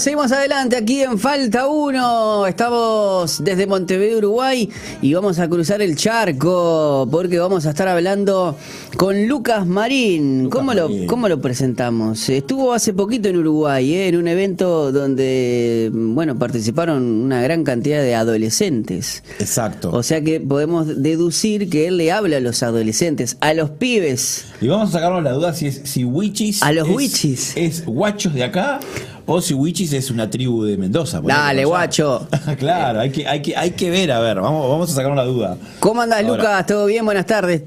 [0.00, 2.46] seguimos adelante aquí en Falta 1.
[2.46, 4.68] Estamos desde Montevideo, Uruguay
[5.00, 8.56] y vamos a cruzar el charco porque vamos a estar hablando
[8.98, 10.50] con Lucas Marín.
[10.50, 12.28] ¿Cómo, Lo, ¿Cómo lo presentamos?
[12.28, 14.08] Estuvo hace poquito en Uruguay, ¿eh?
[14.08, 19.22] en un evento donde, bueno, participaron una gran cantidad de adolescentes.
[19.38, 19.90] Exacto.
[19.92, 24.44] O sea que podemos deducir que él le habla a los adolescentes, a los pibes.
[24.60, 27.56] Y vamos a sacarnos la duda si es si Wichis A los es, Wichis.
[27.56, 28.80] es guachos de acá
[29.26, 31.20] o si Wichis es una tribu de Mendoza.
[31.20, 32.28] Dale, guacho.
[32.58, 35.24] claro, hay que, hay, que, hay que ver, a ver, vamos, vamos a sacarnos la
[35.24, 35.56] duda.
[35.80, 36.36] ¿Cómo andás, Ahora.
[36.36, 36.66] Lucas?
[36.66, 37.04] ¿Todo bien?
[37.04, 37.62] Buenas tardes.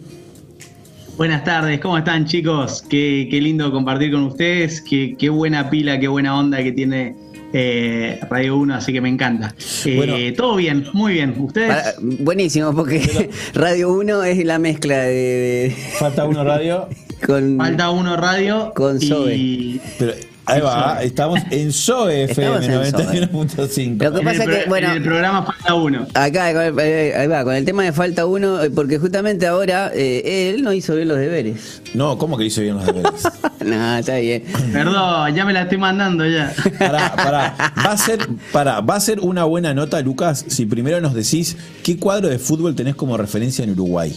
[1.17, 2.81] Buenas tardes, ¿cómo están chicos?
[2.89, 7.13] Qué, qué lindo compartir con ustedes, qué, qué buena pila, qué buena onda que tiene
[7.51, 9.53] eh, Radio 1, así que me encanta.
[9.83, 10.15] Eh, Bueno.
[10.37, 11.35] todo bien, muy bien.
[11.37, 11.67] ¿Ustedes?
[11.75, 16.87] Para- buenísimo, porque Radio 1 es la mezcla de, de- Falta uno radio,
[17.27, 20.13] con Falta uno radio Con y pero
[20.49, 23.27] ahí va, estamos en SOE FM Estamos en SOE.
[23.27, 24.03] 91.5.
[24.03, 26.07] Lo que pasa el, que, bueno, en el programa Falta uno.
[26.13, 29.47] acá con el, eh, ahí va, con el tema de falta uno, eh, porque justamente
[29.47, 31.81] ahora eh, él no hizo bien los deberes.
[31.93, 33.27] No, ¿cómo que hizo bien los deberes?
[33.65, 34.43] no, está bien.
[34.73, 36.53] Perdón, ya me la estoy mandando ya.
[36.77, 37.55] Pará, pará.
[37.85, 41.57] Va a ser, pará, va a ser una buena nota, Lucas, si primero nos decís
[41.83, 44.13] qué cuadro de fútbol tenés como referencia en Uruguay.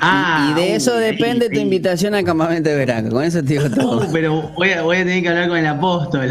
[0.00, 1.62] Ah, y de eso uy, depende ahí, tu ahí.
[1.62, 3.10] invitación al campamento de verano.
[3.10, 4.06] Con eso te digo todo.
[4.06, 6.30] Uh, pero voy a, voy a tener que hablar con el apóstol.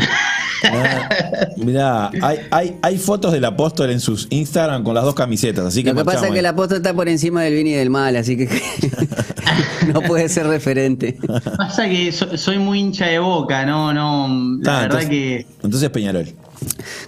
[0.64, 1.10] Ah,
[1.58, 5.84] mirá, hay, hay, hay fotos del apóstol en sus Instagram con las dos camisetas, así
[5.84, 7.90] que Lo que pasa es que el apóstol está por encima del bien y del
[7.92, 8.48] mal, así que
[9.94, 11.18] no puede ser referente.
[11.58, 14.28] Pasa que so- soy muy hincha de boca, no, no.
[14.64, 15.46] La Ah, verdad entonces, que.
[15.64, 16.26] entonces Peñarol.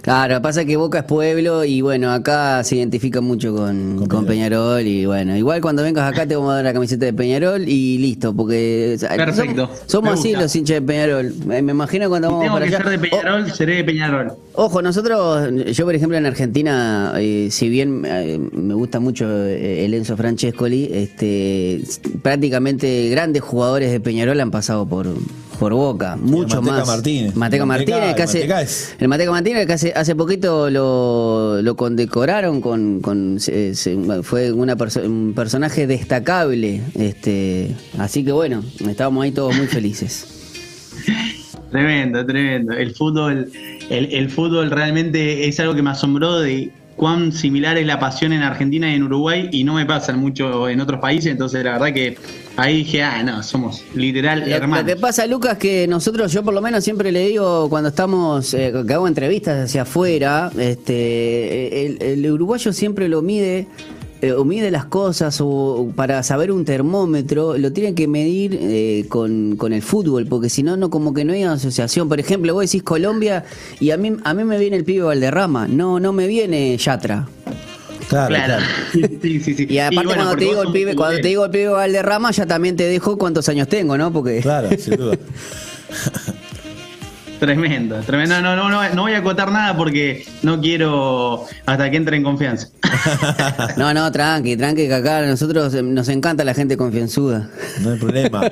[0.02, 4.26] Claro, pasa que Boca es pueblo y bueno, acá se identifica mucho con, Con con
[4.26, 4.86] Peñarol.
[4.86, 7.98] y bueno, igual cuando vengas acá te vamos a dar la camiseta de Peñarol y
[7.98, 11.34] listo, porque o sea, Perfecto, somos, así los hinchas de Peñarol.
[11.46, 12.84] Me imagino cuando Si vamos tengo para que allá.
[12.84, 14.32] ser de Peñarol, seré de Peñarol.
[14.54, 19.84] Ojo, nosotros, yo por ejemplo en Argentina, eh, si bien eh, me gusta mucho eh,
[19.84, 21.82] el Enzo Francescoli, este,
[22.22, 25.06] prácticamente grandes jugadores de Peñarol han pasado por,
[25.58, 26.86] por Boca, mucho Manteca más.
[26.86, 27.34] Martínez.
[27.34, 32.60] Mateca Martínez, que hace, es- el Mateca Martínez que hace, hace poquito lo, lo condecoraron
[32.60, 39.24] con, con se- se- fue una perso- un personaje destacable, este, así que bueno, estábamos
[39.24, 40.26] ahí todos muy felices.
[41.70, 42.72] Tremendo, tremendo.
[42.72, 43.50] El fútbol,
[43.90, 48.32] el, el fútbol realmente es algo que me asombró de cuán similar es la pasión
[48.32, 51.72] en Argentina y en Uruguay y no me pasa mucho en otros países, entonces la
[51.72, 52.16] verdad que
[52.58, 54.86] ahí dije, ah, no, somos literal Lo, lo hermanos.
[54.86, 58.72] que pasa, Lucas, que nosotros, yo por lo menos siempre le digo cuando estamos, eh,
[58.86, 63.66] que hago entrevistas hacia afuera, este, el, el uruguayo siempre lo mide,
[64.20, 69.04] eh, o mide las cosas, o para saber un termómetro, lo tiene que medir eh,
[69.08, 72.08] con, con el fútbol, porque si no, no, como que no hay asociación.
[72.08, 73.44] Por ejemplo, vos decís Colombia
[73.78, 77.28] y a mí, a mí me viene el pibe Valderrama, no, no me viene Yatra.
[78.08, 78.54] Claro, Claro.
[78.92, 79.08] claro.
[79.22, 79.66] Sí, sí, sí.
[79.68, 82.46] Y aparte bueno, cuando, te digo el pibe, cuando te digo el pibe Valderrama, ya
[82.46, 84.12] también te dejo cuántos años tengo, ¿no?
[84.12, 85.16] Porque Claro, sin duda.
[87.38, 88.40] Tremendo, tremendo.
[88.40, 92.24] No, no, no, no voy a acotar nada porque no quiero hasta que entre en
[92.24, 92.68] confianza.
[93.76, 97.48] No, no, tranqui, tranqui, que acá a nosotros eh, nos encanta la gente confianzuda.
[97.82, 98.40] No hay problema.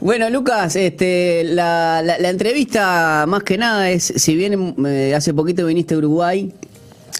[0.00, 5.32] Bueno, Lucas, este, la, la- la entrevista más que nada es, si bien eh, hace
[5.32, 6.52] poquito viniste a Uruguay,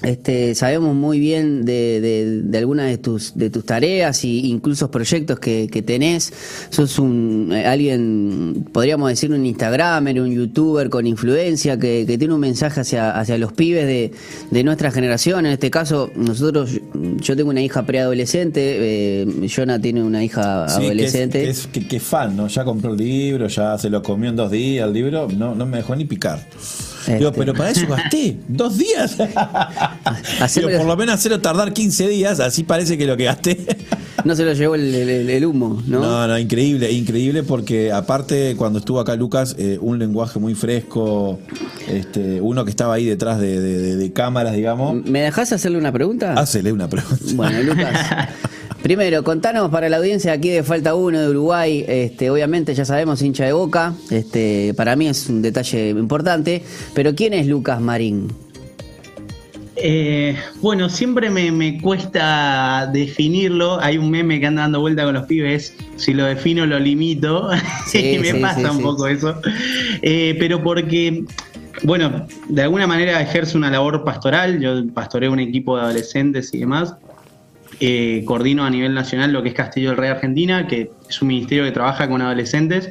[0.03, 4.91] este, sabemos muy bien de, de- de algunas de tus, de tus tareas e incluso
[4.91, 6.33] proyectos que, que tenés.
[6.69, 12.35] Sos un eh, alguien, podríamos decir, un Instagramer, un youtuber con influencia que, que tiene
[12.35, 14.11] un mensaje hacia, hacia los pibes de,
[14.51, 15.47] de nuestra generación.
[15.47, 16.73] En este caso, nosotros,
[17.21, 21.43] yo tengo una hija preadolescente, eh, Jonah tiene una hija Sí, que es, adolescente.
[21.43, 22.49] que es, que- que fan, ¿no?
[22.49, 25.65] Ya compró el libro, ya se lo comió en dos días el libro, no, no
[25.67, 26.45] me dejó ni picar.
[27.07, 27.39] Digo, Este.
[27.39, 29.17] pero para eso gasté dos días.
[30.55, 33.65] Digo, por lo menos hacerlo tardar 15 días, así parece que lo que gasté.
[34.25, 36.01] No se lo llevó el, el- el humo, ¿no?
[36.01, 41.39] No, no, increíble, increíble porque aparte cuando estuvo acá Lucas, eh, un lenguaje muy fresco,
[41.89, 45.05] este, uno que estaba ahí detrás de, de- de- de cámaras, digamos.
[45.05, 46.35] ¿Me dejás hacerle una pregunta?
[46.35, 47.17] Hácele una pregunta.
[47.35, 47.93] Bueno, Lucas.
[48.85, 53.23] Primero, contanos para la audiencia aquí de Falta 1 de Uruguay, este, obviamente ya sabemos
[53.23, 58.29] hincha de boca, este, para mí es un detalle importante, pero ¿quién es Lucas Marín?
[59.77, 63.81] Eh, bueno, siempre me, me cuesta definirlo.
[63.81, 65.75] Hay un meme que anda dando vuelta con los pibes.
[65.97, 67.49] Si lo defino, lo limito.
[67.87, 69.41] Sí, y me sí, pasa sí, un poco eso.
[70.03, 71.25] Eh, pero porque,
[71.85, 74.61] bueno, de alguna manera ejerzo una labor pastoral.
[74.61, 76.95] Yo pastoreo un equipo de adolescentes y demás.
[77.81, 81.29] Eh, coordino a nivel nacional lo que es Castillo del Rey Argentina, que es un
[81.29, 82.91] ministerio que trabaja con adolescentes.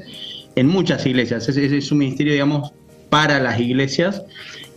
[0.55, 1.49] en muchas iglesias.
[1.49, 2.73] Es, un ministerio, digamos,
[3.09, 4.21] para las iglesias.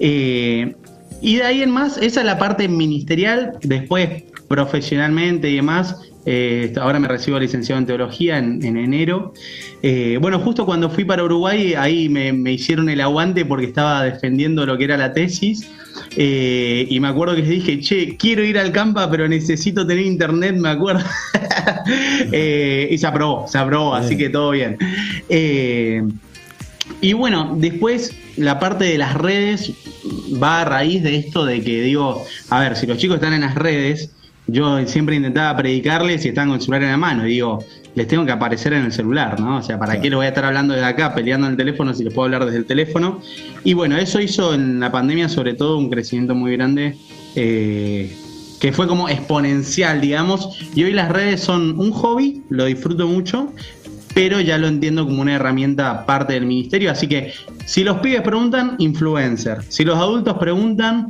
[0.01, 0.75] Eh,
[1.21, 5.97] y de ahí en más, esa es la parte ministerial, después profesionalmente y demás.
[6.27, 9.33] Eh, ahora me recibo licenciado en teología en, enero.
[9.83, 14.67] Eh, bueno, justo cuando fui para Uruguay, ahí me, hicieron el aguante porque estaba defendiendo
[14.67, 15.71] lo que era la tesis.
[16.17, 20.57] y me acuerdo que les dije, che, quiero ir al campa, pero necesito tener internet,
[20.57, 21.05] me acuerdo.
[22.91, 24.77] y se aprobó, se aprobó, así que todo bien.
[27.01, 29.73] y bueno, después la parte de las redes
[30.43, 33.43] va a raíz de esto de que digo, a ver, si los chicos están en
[33.43, 34.11] las redes,
[34.47, 37.27] yo siempre intentaba predicarles y están con el celular en la mano.
[37.27, 37.65] Y digo,
[37.95, 39.59] les tengo que aparecer en el celular, ¿no?
[39.59, 41.95] O sea, ¿para qué lo voy a estar hablando desde acá, peleando en el teléfono
[41.95, 43.21] si les puedo hablar desde el teléfono?
[43.65, 46.97] Y bueno, eso hizo en la pandemia sobre todo un crecimiento muy grande.
[47.35, 48.15] Eh,
[48.61, 53.53] que fue como exponencial, digamos, y hoy las redes son un hobby, lo disfruto mucho,
[54.15, 56.91] pero ya lo entiendo como una herramienta parte del ministerio.
[56.91, 57.35] Así que
[57.67, 59.63] si los pibes preguntan, influencer.
[59.69, 61.09] Si los adultos preguntan,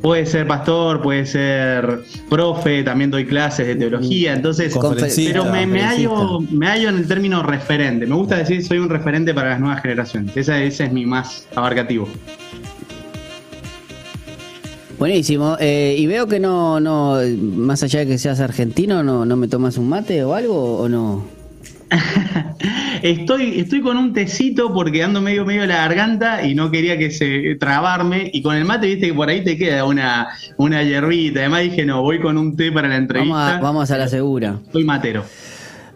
[0.00, 4.34] puede ser pastor, puede ser profe, también doy clases de teología.
[4.34, 4.76] Entonces,
[5.16, 8.06] pero me, me, hallo, me hallo en el término referente.
[8.06, 10.36] Me gusta decir soy un referente para las nuevas generaciones.
[10.36, 12.08] Ese, ese es mi más abarcativo.
[14.98, 15.56] Buenísimo.
[15.58, 19.48] Eh, y veo que no, no, más allá de que seas argentino, no, no me
[19.48, 21.39] tomas un mate o algo o no.
[23.02, 27.10] estoy, estoy con un tecito porque ando medio medio la garganta y no quería que
[27.10, 28.30] se trabarme.
[28.32, 31.40] Y con el mate, viste que por ahí te queda una, una hierbita.
[31.40, 33.34] Además dije, no, voy con un té para la entrevista.
[33.34, 34.58] Vamos a, vamos a la segura.
[34.72, 35.24] Soy matero.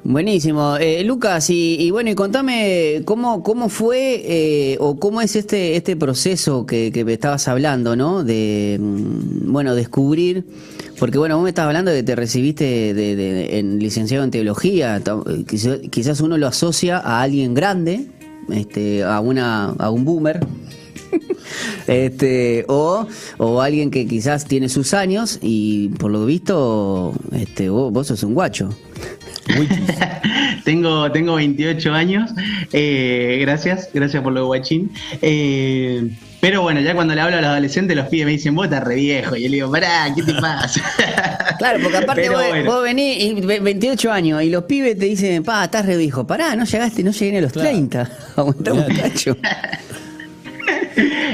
[0.07, 0.77] Buenísimo.
[0.77, 5.97] Eh, Lucas, y, bueno, y contame cómo, cómo fue eh, o cómo es este, este
[5.97, 8.23] proceso que, que me estabas hablando, ¿no?
[8.23, 10.45] De, mm, bueno, descubrir,
[10.99, 15.03] porque bueno, vos me estabas hablando de que te recibiste de, en licenciado en teología,
[15.91, 18.07] quizás, uno lo asocia a alguien grande,
[18.51, 20.47] este, a, una, a un boomer,
[21.87, 23.07] este, o,
[23.39, 28.35] o alguien que quizás tiene sus años y por lo visto este, vos sos un
[28.35, 28.69] guacho.
[30.65, 32.31] tengo, tengo 28 años.
[32.73, 34.93] Eh, gracias, gracias por lo de guachín.
[35.23, 36.11] Eh,
[36.45, 38.85] pero bueno, ya cuando le hablo a los adolescentes, los pibes me dicen, vos estás
[38.85, 39.35] re viejo.
[39.35, 40.83] Y yo le digo, pará, ¿qué te pasa?
[41.59, 42.29] claro, porque aparte
[42.67, 46.27] vos, venís y 28 años y los pibes te dicen, pa, estás re viejo.
[46.27, 48.11] Pará, no llegaste, no llegué a los 30.
[48.37, 49.37] Aguantamos un cacho.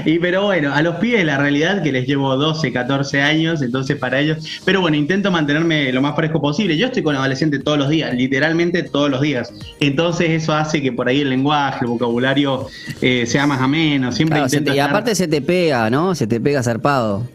[0.04, 3.96] Y pero bueno, a los pibes la realidad que les llevo 12, 14 años, entonces
[3.96, 6.76] para ellos, pero bueno, intento mantenerme lo más fresco posible.
[6.76, 9.52] Yo estoy con adolescentes todos los días, literalmente todos los días.
[9.80, 12.66] Entonces eso hace que por ahí el lenguaje, el vocabulario
[13.00, 14.12] eh, sea más ameno.
[14.12, 14.40] Siempre
[14.74, 16.14] y aparte se te pega, ¿no?
[16.14, 17.26] Se te pega zarpado.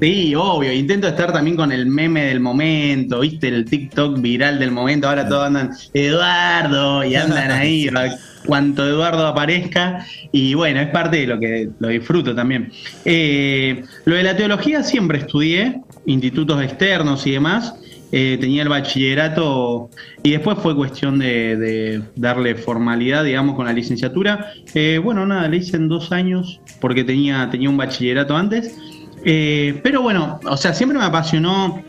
[0.00, 0.72] Sí, obvio.
[0.72, 3.48] Intento estar también con el meme del momento, ¿viste?
[3.48, 5.08] El TikTok viral del momento.
[5.08, 7.88] Ahora todos andan, Eduardo, y andan ahí.
[8.46, 10.06] cuanto Eduardo aparezca.
[10.32, 12.72] Y bueno, es parte de lo que lo disfruto también.
[13.04, 17.74] Eh, lo de la teología siempre estudié, institutos externos y demás.
[18.12, 19.90] Eh, tenía el bachillerato
[20.22, 24.52] y después fue cuestión de, darle formalidad, digamos, con la licenciatura.
[24.74, 28.76] Eh, bueno, nada, le hice en dos años porque tenía, tenía un bachillerato antes.
[29.24, 31.82] pero bueno, o sea, siempre me apasionó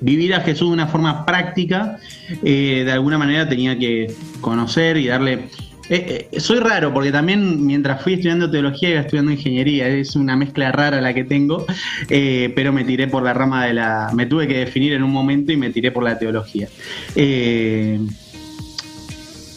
[0.00, 1.98] vivir a Jesús de una forma práctica.
[2.42, 4.12] de alguna manera tenía que
[4.42, 5.48] conocer y darle
[5.90, 10.36] eh, eh, soy raro porque también mientras fui estudiando teología iba estudiando ingeniería, es una
[10.36, 11.64] mezcla rara la que tengo,
[12.08, 14.10] eh, pero me tiré por la rama de la...
[14.14, 16.68] me tuve que definir en un momento y me tiré por la teología.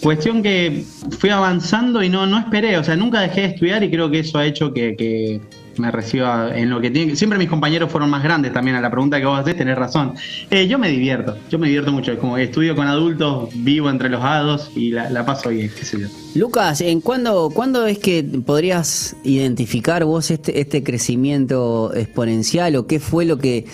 [0.01, 0.83] cuestión que
[1.19, 4.19] fui avanzando y no, no esperé, o sea, nunca dejé de estudiar y creo que
[4.19, 5.41] eso ha hecho que
[5.77, 7.15] me reciba en lo que tiene.
[7.15, 8.75] Siempre mis compañeros fueron más grandes también.
[8.75, 10.13] A la pregunta que vos haces, tenés razón.
[10.49, 12.17] Eh, yo me divierto, yo me divierto mucho.
[12.17, 16.07] Como estudio con adultos, vivo entre los hados y la, paso bien, qué sé yo.
[16.33, 22.99] Lucas, ¿en cuándo, ¿cuándo es que podrías identificar vos este, este crecimiento exponencial o qué
[22.99, 23.65] fue lo que,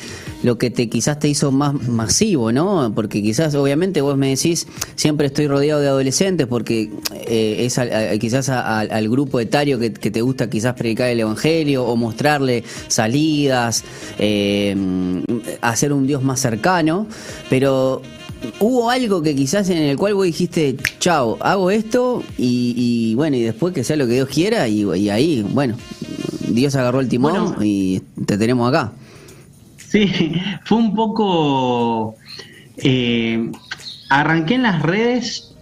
[0.44, 2.92] lo que te quizás te hizo más masivo, ¿no?
[2.96, 6.90] Porque quizás, obviamente, vos me decís, siempre estoy rodeado de adolescentes porque
[7.28, 7.80] eh, es
[8.20, 13.84] quizás al grupo etario que te gusta quizás predicar el evangelio o mostrarle salidas,
[14.20, 14.76] eh,
[15.62, 17.08] hacer un Dios más cercano,
[17.50, 18.02] pero
[18.60, 23.42] hubo algo que quizás en el cual vos dijiste, chao, hago esto y, bueno, y
[23.42, 25.76] después que sea lo que Dios quiera y, ahí, bueno,
[26.48, 28.92] Dios agarró el timón y te tenemos acá.
[29.78, 30.34] Sí,
[30.66, 32.16] fue un poco...
[32.78, 33.52] Eh,
[34.10, 35.56] arranqué en las redes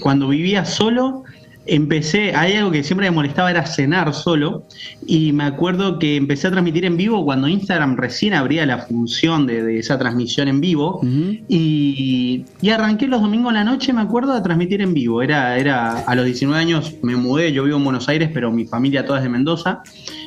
[0.00, 1.24] cuando vivía solo
[1.66, 4.64] empecé, hay algo que siempre me molestaba, era cenar solo,
[5.06, 9.46] y me acuerdo que empecé a transmitir en vivo cuando Instagram recién abría la función
[9.46, 11.00] de, esa transmisión en vivo,
[11.48, 15.22] y, arranqué los domingos en la noche, me acuerdo, a transmitir en vivo.
[15.22, 18.66] Era, era a los 19 años me mudé, yo vivo en Buenos Aires, pero mi
[18.66, 19.82] familia toda es de Mendoza.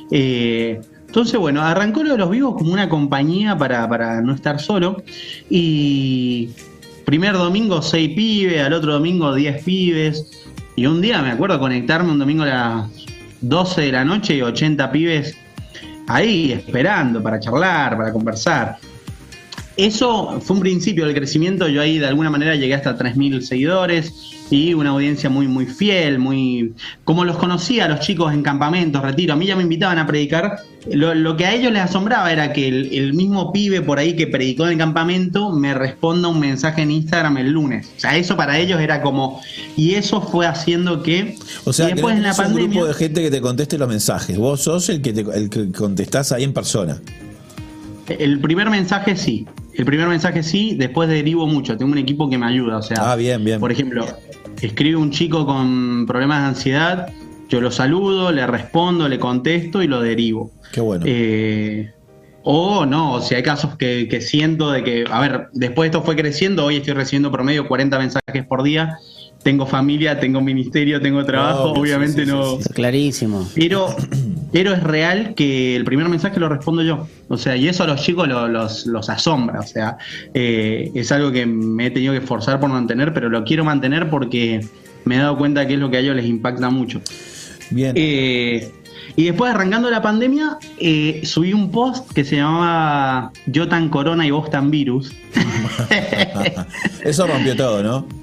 [0.10, 4.60] Eh, entonces, bueno, arrancó lo de los vivos como una compañía para, para no estar
[4.60, 5.04] solo,
[5.50, 6.50] y
[7.10, 10.49] primer domingo seis pibes, al otro domingo 10 pibes,
[10.80, 12.90] y un día me acuerdo conectarme un domingo a las
[13.42, 15.36] 12 de la noche y 80 pibes
[16.08, 18.78] ahí esperando para charlar, para conversar.
[19.80, 21.70] Eso fue un principio del crecimiento.
[21.70, 24.14] Yo ahí de alguna manera llegué hasta 3.000 seguidores
[24.50, 26.74] y una audiencia muy, muy fiel, muy.
[27.06, 29.34] Como los conocía a los chicos en campamentos, retiro.
[29.34, 30.58] A mí ya me invitaban a predicar
[30.92, 34.66] lo, que a ellos les asombraba era que el, mismo pibe por ahí que predicó
[34.66, 37.88] en el campamento me responda un mensaje en Instagram el lunes.
[37.96, 39.42] O sea, eso para ellos era como.
[39.78, 41.38] Y eso fue haciendo que.
[41.64, 44.38] O sea, después en la un grupo de gente que te conteste los mensajes.
[44.38, 47.00] Vos sos el que, te, el que contestás ahí en persona.
[48.08, 49.46] El primer mensaje sí.
[49.80, 51.76] El primer mensaje sí, después derivo mucho.
[51.76, 52.78] Tengo un equipo que me ayuda.
[52.78, 53.60] O sea, ah, bien, bien.
[53.60, 54.06] por ejemplo,
[54.62, 57.08] escribe un chico con problemas de ansiedad
[57.50, 60.52] yo lo saludo, le respondo, le contesto y lo derivo.
[60.72, 61.04] Qué bueno.
[61.08, 61.92] Eh,
[62.44, 66.66] o no, si hay casos que, siento de que, a ver, después esto fue creciendo,
[66.66, 68.98] hoy estoy recibiendo promedio 40 mensajes por día,
[69.44, 72.60] tengo familia, tengo ministerio, tengo trabajo, obviamente no.
[72.74, 73.50] clarísimo.
[73.56, 73.96] Pero,
[74.52, 77.08] pero es real que el primer mensaje lo respondo yo.
[77.28, 79.60] O sea, y eso a los chicos los, los, asombra.
[79.60, 79.98] O sea,
[80.34, 84.10] eh, es algo que me he tenido que esforzar por mantener, pero lo quiero mantener
[84.10, 84.66] porque
[85.06, 87.02] me he dado cuenta que es lo que a ellos les impacta mucho.
[87.70, 87.94] Bien.
[87.96, 88.72] Eh,
[89.16, 94.26] y después, arrancando la pandemia, eh, subí un post que se llamaba Yo tan corona
[94.26, 95.12] y vos tan virus.
[97.04, 98.20] Eso rompió todo, ¿no?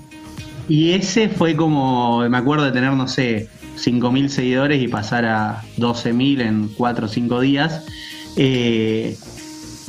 [0.68, 5.62] Y ese fue como, me acuerdo de tener, no sé, 5.000 seguidores y pasar a
[5.78, 7.84] 12.000 en 4 o 5 días.
[8.36, 9.16] Eh,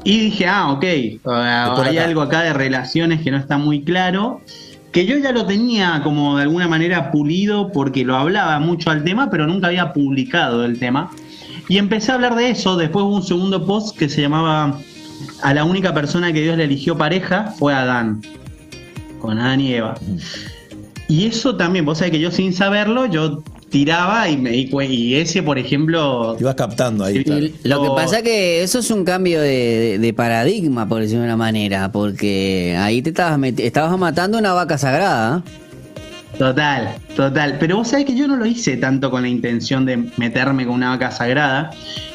[0.03, 4.41] y dije, ah, ok, hay algo acá de relaciones que no está muy claro
[4.97, 9.03] que yo ya lo tenía como de alguna manera pulido porque lo hablaba mucho al
[9.03, 11.11] tema, pero nunca había publicado el tema.
[11.69, 14.79] Y empecé a hablar de eso, después hubo un segundo post que se llamaba
[15.43, 18.21] A la única persona que Dios le eligió pareja fue Adán,
[19.19, 19.95] con Adán y Eva.
[21.09, 25.43] Y eso también, vos sabés que yo sin saberlo, yo tiraba y, me, y ese,
[25.43, 26.37] por ejemplo...
[26.39, 27.23] Ibas captando ahí.
[27.63, 31.91] lo que pasa que eso es un cambio de, paradigma, por decirlo de una manera,
[31.91, 35.43] porque ahí te estabas, estabas matando una vaca sagrada.
[36.37, 37.57] Total, total.
[37.59, 40.75] Pero vos sabés que yo no lo hice tanto con la intención de meterme con
[40.75, 41.71] una vaca sagrada.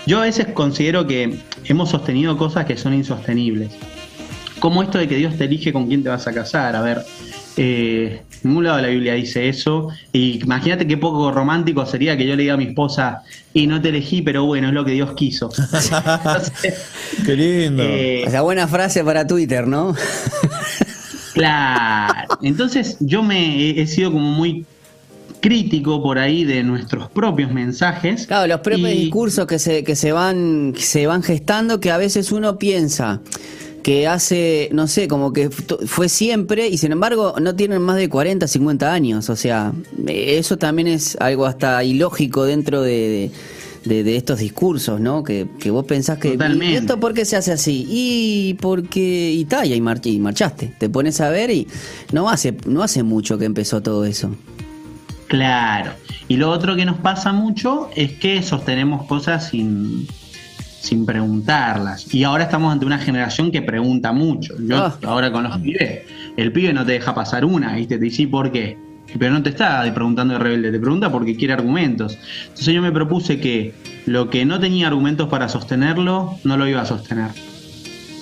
[0.06, 3.70] Yo a veces considero que hemos sostenido cosas que son insostenibles.
[4.60, 6.76] Como esto de que Dios te elige con quién te vas a casar.
[6.76, 7.02] A ver,
[7.56, 9.88] eh, en ningún lado de la Biblia dice eso.
[10.12, 13.22] Y imagínate qué poco romántico sería que yo le diga a mi esposa,
[13.54, 15.50] y no te elegí, pero bueno, es lo que Dios quiso.
[17.26, 17.82] qué lindo.
[17.82, 19.94] Eh, Esa buena frase para Twitter, ¿no?
[21.34, 22.38] claro.
[22.42, 24.64] Entonces yo me he, sido como muy
[25.40, 28.26] crítico por ahí de nuestros propios mensajes.
[28.26, 31.98] Claro, los propios discursos que se, que se van, que se van gestando que a
[31.98, 33.20] veces uno piensa
[33.82, 38.08] que hace, no sé, como que fue siempre y sin embargo no tienen más de
[38.08, 39.28] 40, 50 años.
[39.28, 39.72] O sea,
[40.06, 43.30] eso también es algo hasta ilógico dentro de,
[43.84, 45.24] de, estos discursos, ¿no?
[45.24, 46.38] Que, vos pensás que...
[46.60, 47.86] ¿Y esto por qué se hace así?
[47.88, 50.74] Y porque Italia y, y marchaste.
[50.78, 51.66] Te pones a ver y
[52.12, 54.30] no hace, no hace mucho que empezó todo eso.
[55.26, 55.92] Claro.
[56.28, 60.06] Y lo otro que nos pasa mucho es que sostenemos cosas sin
[60.82, 62.12] sin preguntarlas.
[62.12, 64.54] Y ahora estamos ante una generación que pregunta mucho.
[64.58, 64.98] Yo ah.
[65.04, 66.00] ahora con los pibes,
[66.36, 67.98] el pibe no te deja pasar una, ¿viste?
[67.98, 68.76] Te dice por qué.
[69.16, 72.18] Pero no te está preguntando de rebelde, te pregunta porque quiere argumentos.
[72.48, 73.74] Entonces yo me propuse que
[74.06, 77.30] lo que no tenía argumentos para sostenerlo, no lo iba a sostener.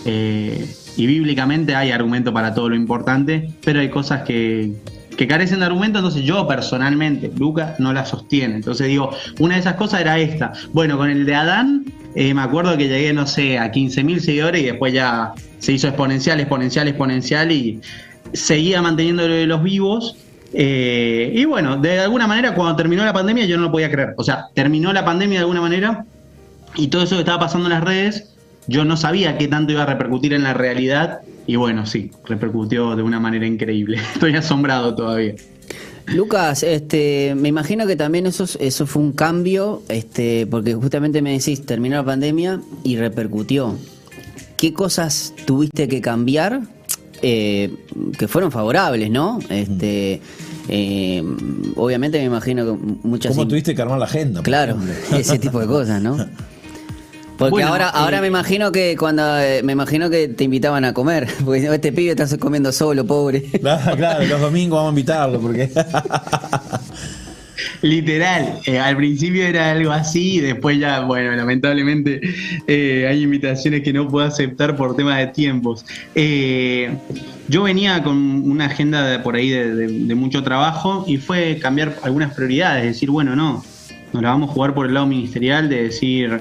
[0.04, 4.74] Eh, y bíblicamente hay argumento para todo lo importante, pero hay cosas que,
[5.16, 8.56] que carecen de argumento, entonces yo personalmente, Luca, no la sostiene.
[8.56, 10.52] Entonces digo, una de esas cosas era esta.
[10.72, 14.62] Bueno, con el de Adán, eh, me acuerdo que llegué, no sé, a 15.000 seguidores
[14.62, 17.80] y después ya se hizo exponencial, exponencial, exponencial y
[18.32, 20.16] seguía manteniendo los vivos.
[20.52, 24.14] Eh, y bueno, de alguna manera cuando terminó la pandemia yo no lo podía creer.
[24.16, 26.04] O sea, terminó la pandemia de alguna manera
[26.74, 28.34] y todo eso que estaba pasando en las redes,
[28.66, 32.96] yo no sabía qué tanto iba a repercutir en la realidad y bueno, sí, repercutió
[32.96, 33.98] de una manera increíble.
[34.14, 35.34] Estoy asombrado todavía.
[36.14, 41.32] Lucas, este, me imagino que también eso, eso fue un cambio, este, porque justamente me
[41.32, 43.76] decís, terminó la pandemia y repercutió.
[44.56, 46.62] ¿Qué cosas tuviste que cambiar
[47.22, 47.74] eh,
[48.18, 49.38] que fueron favorables, no?
[49.48, 50.20] Este,
[50.72, 51.20] Eh,
[51.74, 53.34] obviamente me imagino que muchas...
[53.34, 54.40] ¿Cómo tuviste que armar la agenda?
[54.42, 55.16] Claro, ejemplo?
[55.18, 56.16] ese tipo de cosas, ¿no?
[57.40, 60.84] Porque Bueno, ahora, ahora eh, me imagino que cuando eh, me imagino que te invitaban
[60.84, 63.42] a comer, porque este pibe está comiendo solo, pobre.
[63.60, 65.70] Claro, claro, los domingos vamos a invitarlo porque
[67.82, 72.20] Literal, eh, al principio era algo así y después ya, bueno, lamentablemente
[72.66, 75.84] eh, hay invitaciones que no puedo aceptar por tema de tiempos.
[76.14, 76.94] Eh,
[77.48, 81.58] yo venía con una agenda de- por ahí de, de- de mucho trabajo y fue
[81.60, 83.62] cambiar algunas prioridades, decir, bueno, no,
[84.12, 86.40] nos la vamos a jugar por el lado ministerial, de decir,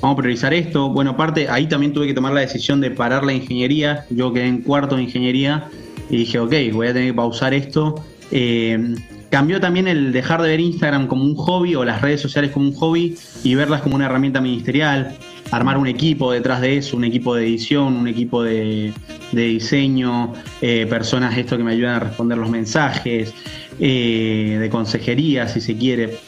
[0.00, 0.88] vamos a priorizar esto.
[0.90, 4.46] Bueno, aparte, ahí también tuve que tomar la decisión de parar la ingeniería, yo quedé
[4.46, 5.68] en cuarto de ingeniería
[6.10, 8.02] y dije, ok, voy a tener que pausar esto.
[8.30, 8.94] Eh,
[9.30, 12.68] cambió también el dejar de ver Instagram como un hobby o las redes sociales como
[12.68, 15.16] un hobby y verlas como una herramienta ministerial,
[15.50, 18.92] armar un equipo detrás de eso, un equipo de edición, un equipo de,
[19.32, 23.34] diseño, eh, personas esto que me ayudan a responder los mensajes,
[23.80, 26.18] eh, de consejería si se quiere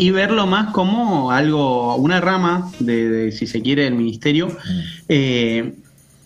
[0.00, 4.56] y verlo más como algo, una rama de, de, si se quiere, del ministerio.
[5.08, 5.74] Eh,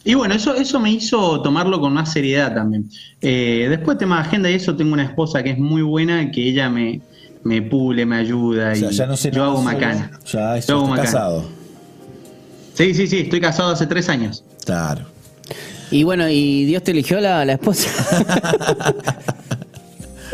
[0.05, 2.89] y bueno, eso, eso me hizo tomarlo con más seriedad también.
[3.21, 6.49] Eh, después, tema de agenda y eso, tengo una esposa que es muy buena, que
[6.49, 7.01] ella me,
[7.43, 8.73] me pule, me ayuda.
[8.73, 10.11] o sea, y ya no sé yo hago macana.
[10.31, 11.03] Ya Yo hago macana.
[11.11, 11.45] casado.
[12.75, 14.45] Sí, sí, sí, estoy casado hace tres años.
[14.65, 15.03] Claro.
[15.91, 17.89] Y bueno, ¿y Dios te eligió la, la esposa?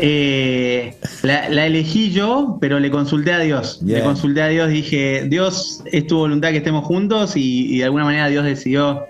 [0.03, 3.79] Eh, la, la elegí yo, pero le consulté a Dios.
[3.85, 7.83] Le consulté a Dios, dije, Dios, es tu voluntad que estemos juntos y, y de
[7.85, 9.05] alguna manera Dios decidió,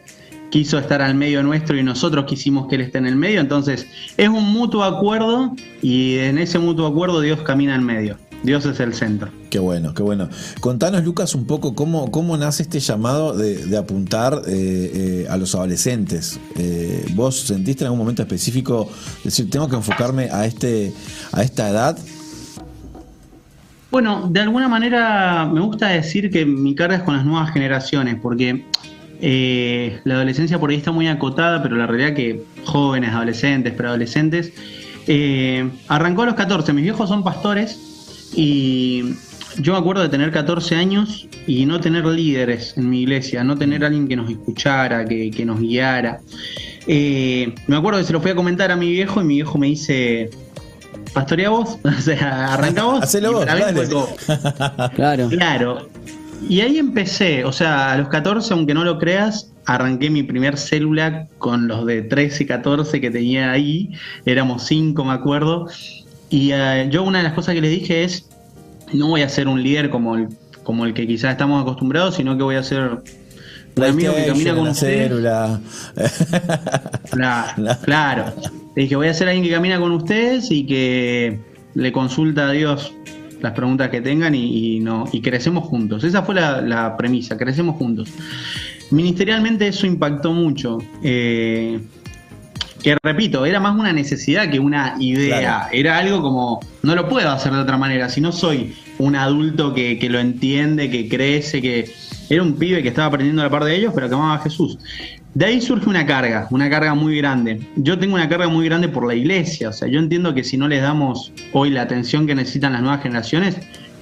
[0.49, 3.39] quiso estar al medio nuestro y nosotros quisimos que Él esté en el medio.
[3.39, 8.17] Entonces, es un mutuo acuerdo y en ese mutuo acuerdo Dios camina en medio.
[8.43, 9.29] Dios es el centro.
[9.49, 10.27] Qué bueno, qué bueno.
[10.61, 15.37] Contanos, Lucas, un poco cómo, cómo nace este llamado de, de apuntar eh, eh, a
[15.37, 16.39] los adolescentes.
[16.57, 18.89] Eh, ¿Vos sentiste en algún momento específico
[19.23, 20.91] decir, tengo que enfocarme a, este,
[21.31, 21.97] a esta edad?
[23.91, 28.15] Bueno, de alguna manera me gusta decir que mi carga es con las nuevas generaciones,
[28.21, 28.65] porque
[30.03, 34.53] la adolescencia por ahí está muy acotada, pero la realidad que jóvenes, adolescentes, preadolescentes,
[35.89, 36.73] arrancó a los 14.
[36.73, 37.90] Mis viejos son pastores
[38.33, 39.15] y
[39.59, 43.57] yo me acuerdo de tener 14 años y no tener líderes en mi iglesia, no
[43.57, 46.21] tener alguien que nos escuchara, que, que nos guiara.
[46.87, 49.57] Eh, me acuerdo que se lo fui a comentar a mi viejo y mi viejo
[49.57, 50.29] me dice,
[51.13, 53.03] pastorea vos, o sea, arranca vos.
[53.03, 53.87] Hacelo vos, dale.
[54.95, 55.29] claro.
[55.29, 55.89] Claro.
[56.47, 60.57] Y ahí empecé, o sea, a los 14, aunque no lo creas, arranqué mi primer
[60.57, 63.91] célula con los de 13 y 14 que tenía ahí,
[64.25, 65.67] éramos 5 me acuerdo,
[66.31, 68.27] y eh, yo una de las cosas que les dije es,
[68.93, 70.29] no voy a ser un líder como el,
[70.63, 73.01] como el que quizás estamos acostumbrados, sino que voy a ser
[73.75, 75.11] un amigo que camina con ustedes.
[77.09, 78.33] Claro, claro.
[78.75, 81.39] Le dije, voy a ser alguien que camina con ustedes y que
[81.73, 82.93] le consulta a Dios
[83.41, 86.03] las preguntas que tengan y, y no, y crecemos juntos.
[86.03, 88.09] Esa fue la, la premisa, crecemos juntos.
[88.91, 90.77] Ministerialmente eso impactó mucho.
[91.01, 91.79] Eh,
[92.83, 95.39] que repito, era más una necesidad que una idea.
[95.39, 95.67] Claro.
[95.71, 98.09] Era algo como, no lo puedo hacer de otra manera.
[98.09, 101.91] Si no soy un adulto que, que lo entiende, que crece, que
[102.29, 104.39] era un pibe que estaba aprendiendo a la par de ellos, pero que amaba a
[104.39, 104.77] Jesús.
[105.33, 107.61] De ahí surge una carga, una carga muy grande.
[107.75, 109.69] Yo tengo una carga muy grande por la iglesia.
[109.69, 112.81] O sea, yo entiendo que si no les damos hoy la atención que necesitan las
[112.81, 113.57] nuevas generaciones,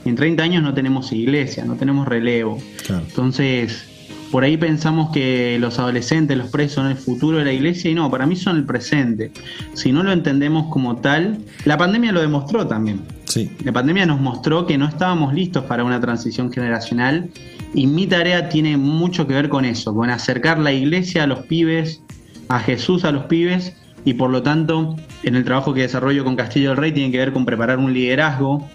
[0.05, 2.59] en 30 años no tenemos iglesia, no tenemos relevo.
[2.85, 3.03] Claro.
[3.07, 3.88] Entonces,
[4.31, 7.95] por ahí pensamos que los adolescentes, los presos son el futuro de la iglesia y
[7.95, 9.31] no, para mí son el presente.
[9.73, 13.01] Si no lo entendemos como tal, la pandemia lo demostró también.
[13.25, 13.51] Sí.
[13.63, 17.29] La pandemia nos mostró que no estábamos listos para una transición generacional
[17.73, 21.39] y mi tarea tiene mucho que ver con eso, con acercar la iglesia a los
[21.45, 22.01] pibes,
[22.49, 26.35] a Jesús a los pibes y por lo tanto en el trabajo que desarrollo con
[26.35, 28.67] Castillo del Rey tiene que ver con preparar un liderazgo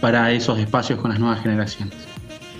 [0.00, 2.15] para esos espacios con las nuevas generaciones.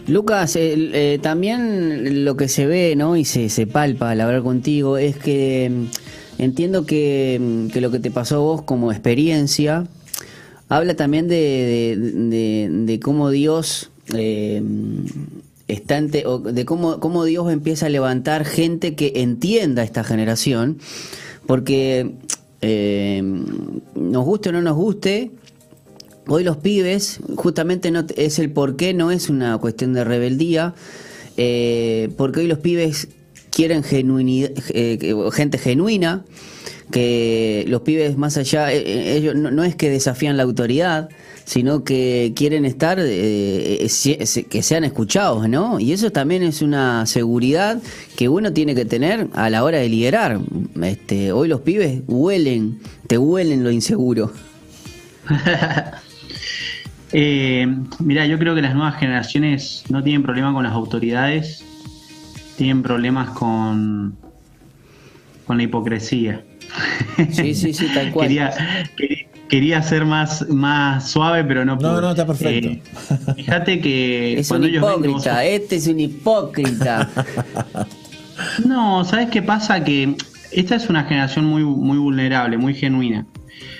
[0.08, 3.16] Lucas, eh, eh, también lo que se ve ¿no?
[3.16, 7.90] y se, se palpa al hablar contigo es que mm, entiendo que, mm, que lo
[7.90, 9.86] que te pasó a vos como experiencia
[10.68, 11.96] habla también de,
[12.86, 14.62] de, cómo Dios eh,
[15.68, 20.78] está ante- o de cómo, cómo Dios empieza a levantar gente que entienda esta generación,
[21.46, 22.14] porque
[22.62, 23.22] eh,
[23.94, 25.30] nos guste o no nos guste,
[26.28, 30.74] Hoy los pibes, justamente no es el por qué, no es una cuestión de rebeldía,
[31.36, 33.08] eh, porque hoy los pibes
[33.50, 36.24] quieren genuinidad, eh, gente genuina,
[36.90, 41.08] que los pibes más allá, eh, ellos no, es que desafían la autoridad,
[41.44, 43.88] sino que quieren estar, eh,
[44.48, 45.80] que sean escuchados, ¿no?
[45.80, 47.80] Y eso también es una seguridad
[48.16, 50.40] que uno tiene que tener a la hora de liderar.
[50.82, 54.32] Este, hoy los pibes huelen, te huelen lo inseguro.
[57.12, 57.66] eh,
[58.00, 61.64] mira, yo creo que las nuevas generaciones no tienen problema con las autoridades,
[62.56, 64.16] tienen problemas con,
[65.46, 66.44] con la hipocresía.
[67.30, 68.28] Sí, sí, sí, tal cual.
[68.28, 68.52] quería,
[69.48, 71.88] quería, ser más, más suave, pero no pude.
[71.88, 72.68] No, no, está perfecto.
[72.68, 72.82] Eh,
[73.36, 77.08] fíjate que es un hipócrita, este es un hipócrita.
[78.66, 79.84] no, ¿sabes qué pasa?
[79.84, 80.16] Que
[80.50, 83.26] esta es una generación muy, muy vulnerable, muy genuina.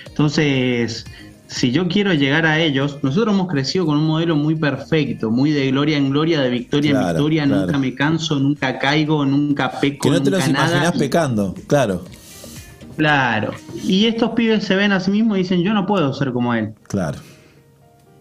[0.07, 1.05] Entonces,
[1.47, 5.51] si yo quiero llegar a ellos, nosotros hemos crecido con un modelo muy perfecto, muy
[5.51, 10.09] de gloria en gloria, de victoria en victoria, nunca me canso, nunca caigo, nunca peco.
[10.09, 12.03] Que no te los imaginas pecando, claro.
[12.97, 13.53] Claro.
[13.83, 16.53] Y estos pibes se ven a sí mismos y dicen, yo no puedo ser como
[16.53, 16.73] él.
[16.83, 17.19] Claro.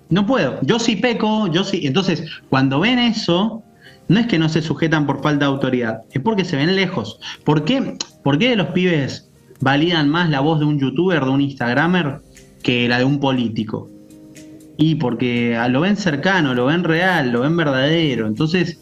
[0.09, 0.59] No puedo.
[0.63, 1.81] Yo sí peco, yo sí.
[1.85, 3.63] Entonces, cuando ven eso,
[4.09, 7.19] no es que no se sujetan por falta de autoridad, es porque se ven lejos.
[7.45, 11.41] ¿Por qué, ¿Por qué los pibes validan más la voz de un youtuber, de un
[11.41, 12.21] instagramer,
[12.67, 13.89] que la de un político?
[14.77, 18.27] Y porque lo ven cercano, lo ven real, lo ven verdadero.
[18.27, 18.81] Entonces,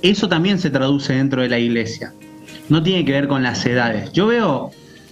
[0.00, 2.14] eso también se traduce dentro de la iglesia.
[2.68, 4.12] No tiene que ver con las edades.
[4.12, 4.70] Yo veo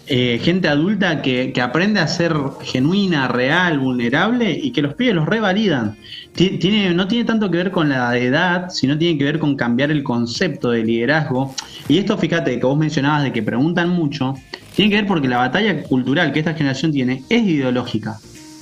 [0.08, 5.26] eh, gente adulta que, aprende a ser genuina, real, vulnerable y que los pibes los
[5.26, 5.96] revalidan.
[6.34, 9.90] Tiene, no tiene tanto que ver con la edad, sino tiene que ver con cambiar
[9.90, 11.54] el concepto de liderazgo.
[11.88, 14.34] Y esto, fíjate, que vos mencionabas de que preguntan mucho,
[14.74, 18.18] tiene que ver porque la batalla cultural que esta generación tiene es ideológica.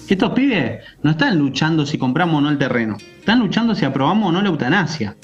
[0.08, 4.28] Estos pibes no están luchando si compramos o no el terreno, están luchando si aprobamos
[4.28, 5.16] o no la eutanasia.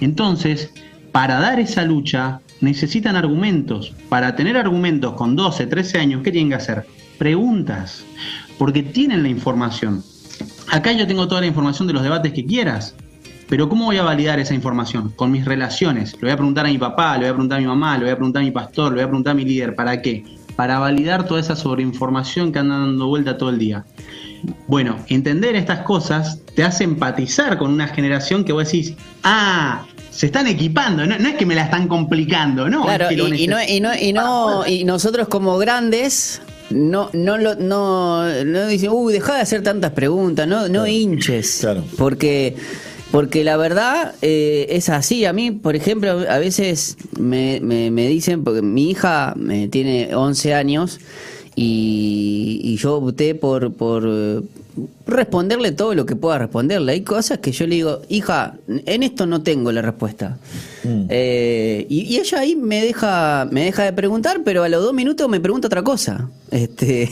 [0.00, 0.72] Entonces,
[1.12, 3.92] para dar esa lucha, necesitan argumentos.
[4.08, 6.86] Para tener argumentos con 12, 13 años, ¿qué tienen que hacer?
[7.18, 8.04] Preguntas,
[8.58, 10.02] porque tienen la información.
[10.70, 12.94] Acá yo tengo toda la información de los debates que quieras,
[13.48, 15.12] pero ¿cómo voy a validar esa información?
[15.16, 16.12] Con mis relaciones.
[16.14, 18.04] Le voy a preguntar a mi papá, le voy a preguntar a mi mamá, le
[18.04, 19.74] voy a preguntar a mi pastor, le voy a preguntar a mi líder.
[19.74, 20.24] ¿Para qué?
[20.54, 23.84] Para validar toda esa sobreinformación que andan dando vuelta todo el día.
[24.68, 28.94] Bueno, entender estas cosas te hace empatizar con una generación que vos decís,
[29.24, 32.84] ah, se están equipando, no, es que me la están complicando, ¿no?
[32.84, 33.46] Claro, y, no, y,
[33.80, 39.34] no, y, no, y nosotros como grandes no, no lo, no, no dicen, uy, deja
[39.34, 41.58] de hacer tantas preguntas, no, no hinches.
[41.60, 41.84] Claro.
[41.96, 42.56] Porque,
[43.10, 45.24] porque la verdad eh, es así.
[45.24, 50.14] A mí, por ejemplo, a veces me, me, me dicen, porque mi hija me tiene
[50.14, 51.00] 11 años
[51.56, 54.44] y, y yo opté por, por,
[55.06, 56.92] responderle todo lo que pueda responderle.
[56.92, 60.38] Hay cosas que yo le digo, hija, en esto no tengo la respuesta.
[60.84, 61.06] Mm.
[61.08, 65.28] Eh, y, ella ahí me deja, me deja de preguntar, pero a los dos minutos
[65.28, 66.30] me pregunta otra cosa.
[66.50, 67.10] Este,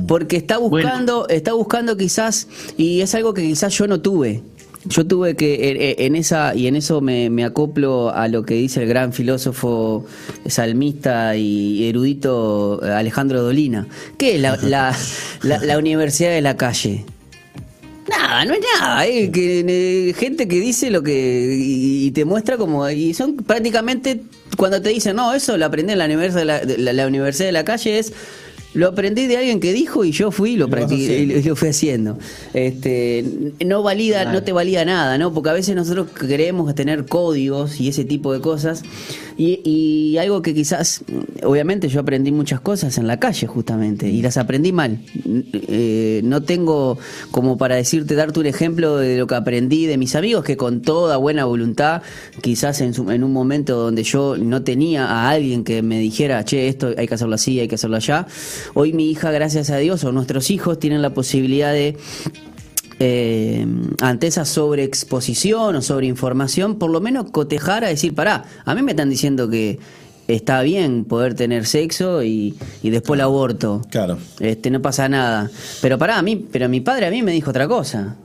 [0.00, 0.06] mm.
[0.06, 4.42] porque está buscando, está buscando quizás, y es algo que quizás yo no tuve.
[4.84, 8.88] Yo tuve que, en esa, y en eso me, acoplo a lo que dice el
[8.88, 10.04] gran filósofo,
[10.46, 13.86] salmista y erudito Alejandro Dolina.
[14.18, 14.96] ¿Qué es la,
[15.42, 17.04] la, universidad de la calle?
[18.08, 19.06] Nada, no es nada.
[19.06, 21.56] Eh, que, gente que dice lo que.
[21.58, 22.88] Y, te muestra como.
[22.90, 24.22] Y son prácticamente.
[24.56, 27.52] Cuando te dicen, no, eso lo aprendí en la universidad de la, la universidad de
[27.52, 28.12] la calle, es
[28.74, 31.68] lo aprendí de alguien que dijo y yo fui y lo practiqué y lo fui
[31.68, 32.18] haciendo.
[32.54, 33.24] Este,
[33.64, 35.32] no valida, no te valida nada, ¿no?
[35.32, 38.82] Porque a veces nosotros queremos tener códigos y ese tipo de cosas.
[39.36, 41.02] Y, algo que quizás,
[41.42, 45.00] obviamente yo aprendí muchas cosas en la calle justamente y las aprendí mal.
[45.52, 46.98] Eh, no tengo
[47.30, 50.82] como para decirte, darte un ejemplo de lo que aprendí de mis amigos que con
[50.82, 52.02] toda buena voluntad,
[52.40, 56.68] quizás en, en un momento donde yo no tenía a alguien que me dijera, che,
[56.68, 58.12] esto hay que hacerlo así, hay que hacerlo allá
[58.74, 61.96] Hoy mi hija, gracias a Dios, o nuestros hijos tienen la posibilidad de
[62.98, 63.66] eh,
[64.00, 68.92] ante esa sobreexposición o sobreinformación, por lo menos cotejar a decir, pará, a mí me
[68.92, 69.78] están diciendo que
[70.28, 73.82] está bien poder tener sexo y, después el aborto.
[73.90, 74.18] Claro.
[74.40, 75.50] Este, no pasa nada.
[75.80, 78.16] Pero pará, a mí, pero mi padre a mí me dijo otra cosa.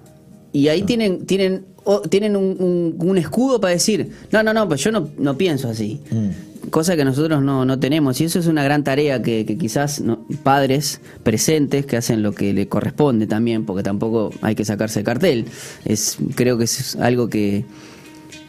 [0.53, 1.65] Y ahí tienen, tienen,
[2.09, 5.99] tienen un, escudo para decir, no, no, no, pues yo no, no pienso así.
[6.09, 8.19] Mm cosa que nosotros no, no tenemos.
[8.21, 10.03] Y eso es una gran tarea que, quizás
[10.43, 15.05] padres presentes que hacen lo que le corresponde también, porque tampoco hay que sacarse el
[15.05, 15.45] cartel.
[15.85, 17.65] Es, creo que es algo que,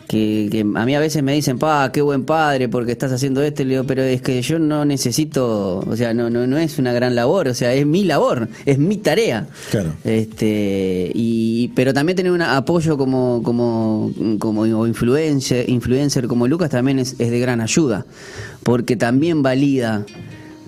[0.08, 3.62] que, a mí a veces me dicen, pa, qué buen padre porque estás haciendo esto,
[3.62, 6.78] y le digo, pero es que yo no necesito, o sea, no, no, no es
[6.78, 9.46] una gran labor, o sea, es mi labor, es mi tarea.
[9.70, 9.92] Claro.
[10.04, 16.98] Este, y, pero también tener un apoyo como, como, como influencer, influencer como Lucas también
[16.98, 18.06] es, es de gran ayuda,
[18.62, 20.04] porque también valida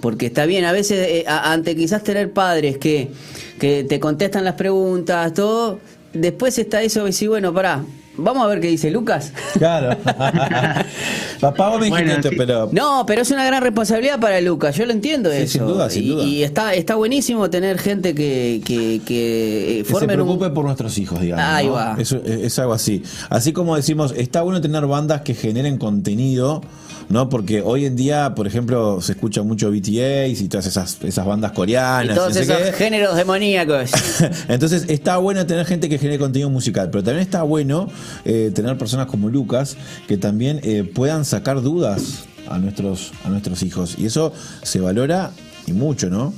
[0.00, 3.10] porque está bien, a veces, eh, ante quizás tener padres que,
[3.58, 5.78] que te contestan las preguntas, todo,
[6.14, 7.84] después está eso de decir, bueno, pará,
[8.20, 9.32] vamos a ver qué dice Lucas.
[9.58, 9.96] Claro.
[11.40, 12.34] Papá, vos me dijiste Bueno, esto, sí.
[12.36, 12.68] pero.
[12.72, 15.52] No, pero es una gran responsabilidad para Lucas, yo lo entiendo Sí, eso.
[15.58, 16.24] sin duda, sin y, duda.
[16.24, 20.64] y está, está buenísimo tener gente que, que, que eh, Que se un- preocupe por
[20.64, 21.44] nuestros hijos, digamos.
[21.44, 21.72] Ahí ¿no?
[21.72, 21.96] va.
[21.98, 23.02] Eso es, es algo así.
[23.30, 26.62] Así como decimos, está bueno tener bandas que generen contenido,
[27.10, 27.28] ¿no?
[27.28, 31.52] Porque hoy en día, por ejemplo, se escucha mucho BTS y todas esas, esas bandas
[31.52, 32.16] y coreanas.
[32.16, 32.72] todos no sé esos qué.
[32.72, 33.90] géneros demoníacos.
[34.48, 37.88] Entonces está bueno tener gente que genere contenido musical, pero también está bueno
[38.24, 43.62] eh, tener personas como Lucas que también eh, puedan sacar dudas a nuestros, a nuestros
[43.64, 43.96] hijos.
[43.98, 45.32] Y eso se valora
[45.66, 46.32] y mucho, ¿no?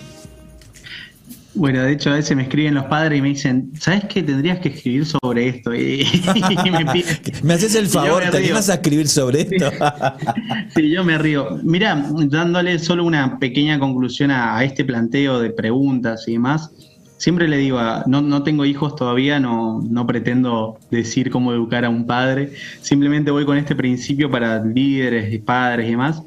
[1.54, 4.22] Bueno, de hecho a veces me escriben los padres y me dicen, ¿sabes qué?
[4.22, 5.74] Tendrías que escribir sobre esto.
[5.74, 6.00] Y,
[6.64, 7.16] y me piden...
[7.42, 9.70] Me haces el favor, ¿te animas a escribir sobre esto?
[10.74, 11.58] Sí, yo me río.
[11.62, 16.70] Mira, dándole solo una pequeña conclusión a, a este planteo de preguntas y demás,
[17.18, 21.84] siempre le digo, a- no, no tengo hijos todavía, no, no pretendo decir cómo educar
[21.84, 26.22] a un padre, simplemente voy con este principio para líderes y padres y demás.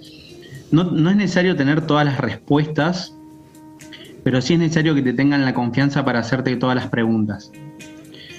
[0.71, 3.14] No, no es necesario tener todas las respuestas,
[4.25, 7.51] pero sí es necesario que te tengan la confianza para hacerte todas las preguntas.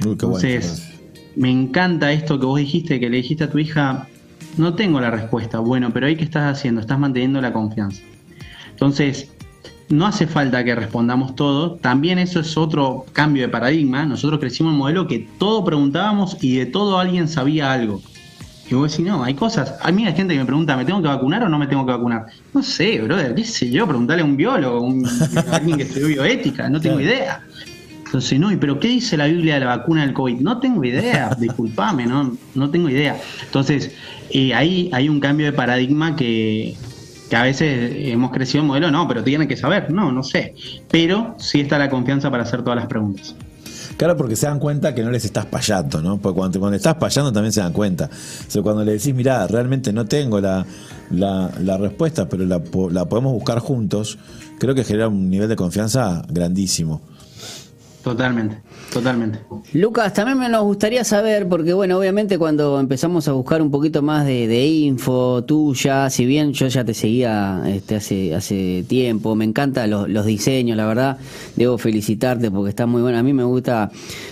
[0.05, 0.11] Uy.
[0.11, 0.93] Entonces,
[1.37, 4.09] me encanta esto que vos dijiste, que le dijiste a tu hija,
[4.57, 8.03] no tengo la respuesta, bueno, pero ahí qué estás haciendo, estás manteniendo la confianza.
[8.73, 9.31] Entonces,
[9.89, 14.71] no hace falta que respondamos todo, también eso es otro cambio de paradigma, nosotros crecimos
[14.71, 18.03] en un modelo que todo preguntábamos y de todo alguien sabía algo.
[18.69, 19.75] Y vos decís, no, hay cosas.
[19.81, 21.87] A mí hay gente que me pregunta, ¿me tengo que vacunar o no me tengo
[21.87, 22.27] que vacunar?
[22.53, 26.09] No sé, brother, qué sé yo, preguntarle a un biólogo, un, a alguien que estudió
[26.09, 27.41] bioética, no tengo idea.
[28.05, 30.41] Entonces, no, ¿y pero qué dice la Biblia de la vacuna del COVID?
[30.41, 33.17] No tengo idea, disculpame, no, no tengo idea.
[33.45, 33.93] Entonces,
[34.31, 36.77] eh, ahí hay un cambio de paradigma que,
[37.31, 40.55] que a veces hemos crecido en modelo, no, pero tienen que saber, no, no sé.
[40.91, 43.37] Pero sí está la confianza para hacer todas las preguntas.
[43.97, 46.19] Claro, porque se dan cuenta que no les estás payando, ¿no?
[46.19, 48.11] Porque cuando, cuando estás payando también se dan cuenta.
[48.47, 50.67] O sea, cuando le decís, mirá, realmente no tengo la,
[51.11, 54.19] la, respuesta, pero la, la podemos buscar juntos,
[54.59, 57.01] creo que genera un nivel de confianza grandísimo.
[58.07, 58.59] Totalmente,
[58.93, 59.41] totalmente.
[59.73, 64.01] Lucas, también me nos gustaría saber, porque bueno, obviamente cuando empezamos a buscar un poquito
[64.01, 69.35] más de, de info tuya, si bien yo ya te seguía este, hace, hace tiempo,
[69.35, 71.19] me encantan los, los diseños, la verdad,
[71.57, 73.19] debo felicitarte porque está muy bueno.
[73.19, 73.91] A mí me gusta,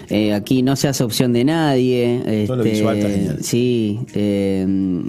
[0.09, 2.47] eh, aquí no se hace opción de nadie.
[2.47, 3.39] Todo lo este, visual está genial.
[3.41, 5.03] Sí, eh,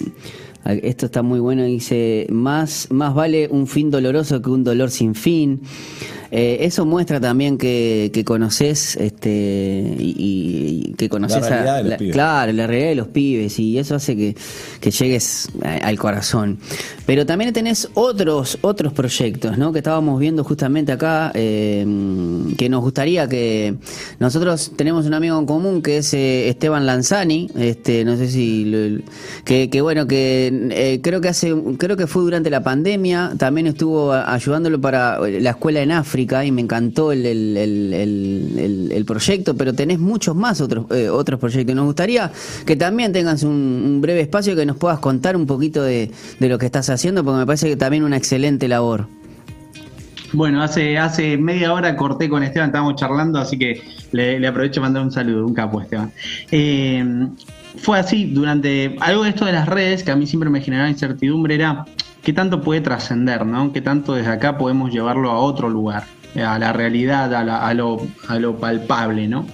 [0.66, 5.14] esto está muy bueno, dice, más, más vale un fin doloroso que un dolor sin
[5.14, 5.62] fin.
[6.38, 11.84] Eh, eso muestra también que, que conoces este, y, y que conoces La realidad de
[11.84, 12.14] los la- pibes.
[12.14, 14.36] claro, la realidad de los pibes y eso hace que,
[14.82, 16.58] que llegues a- al corazón.
[17.06, 19.72] Pero también tenés otros, otros proyectos, ¿no?
[19.72, 21.86] Que estábamos viendo justamente acá, eh,
[22.58, 23.76] que nos gustaría que
[24.20, 28.66] nosotros tenemos un amigo en común que es eh, Esteban Lanzani, este, no sé si
[28.66, 29.02] lo-
[29.46, 33.68] que, que bueno que eh, creo que hace, creo que fue durante la pandemia, también
[33.68, 39.56] estuvo ayudándolo para la escuela en África y me encantó el, el, el- el- proyecto,
[39.56, 41.76] pero tenés muchos más otros eh, otros proyectos.
[41.76, 42.32] Nos gustaría
[42.66, 46.58] que también tengas un, breve espacio que nos puedas contar un poquito de, de lo
[46.58, 49.08] que estás haciendo, porque me parece que también una excelente labor.
[50.34, 54.82] Bueno, hace, hace media hora corté con Esteban, estábamos charlando, así que le, le aprovecho
[54.82, 56.12] para mandar un saludo, un capo Esteban.
[56.52, 57.28] Eh,
[57.78, 60.90] fue así, durante algo de esto de las redes, que a mí siempre me generaba
[60.90, 61.86] incertidumbre, era
[62.24, 63.72] qué tanto puede trascender, ¿no?
[63.72, 69.28] Qué tanto desde acá podemos llevarlo a otro lugar, a la realidad, a, lo, palpable,
[69.28, 69.48] ¿no?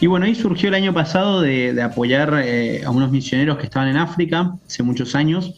[0.00, 3.64] Y bueno, ahí surgió el año pasado de, de apoyar eh, a unos misioneros que
[3.64, 5.54] estaban en África hace muchos años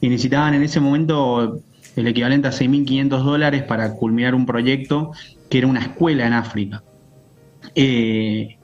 [0.00, 1.60] y necesitaban en ese momento
[1.96, 5.12] el equivalente a 6.500 dólares para culminar un proyecto
[5.48, 6.82] que era una escuela en África.
[7.74, 8.56] Eh,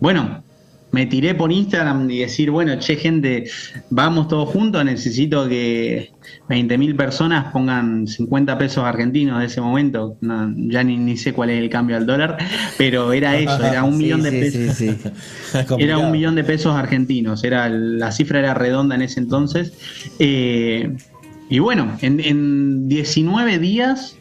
[0.00, 0.42] bueno,
[0.90, 3.44] me tiré por Instagram y decir, bueno, che, gente,
[3.90, 6.10] vamos todos juntos, necesito que
[6.48, 11.50] 20.000 personas pongan 50 pesos argentinos de ese momento, No, ya ni, ni sé cuál
[11.50, 12.38] es el cambio al dólar,
[12.78, 14.76] pero era eso, era un Sí, millón de sí, pesos.
[14.76, 14.96] sí,
[15.78, 19.72] Era un millón de pesos argentinos, era la cifra era redonda en ese entonces.
[20.18, 20.96] Eh,
[21.50, 24.16] y bueno, en, en 19 días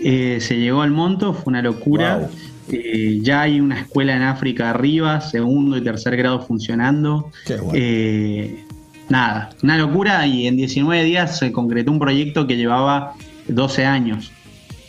[0.00, 2.16] eh, se llegó al monto, fue una locura.
[2.18, 2.30] Wow.
[2.72, 7.30] Eh, ya hay una escuela en África arriba, segundo y tercer grado funcionando.
[7.46, 7.72] Qué bueno.
[7.74, 8.64] Eh,
[9.08, 13.14] nada, una locura y en 19 días se concretó un proyecto que llevaba
[13.48, 14.30] 12 años.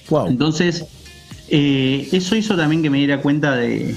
[0.09, 0.27] Wow.
[0.27, 0.85] Entonces,
[1.49, 3.95] eh, eso hizo también que me diera cuenta de,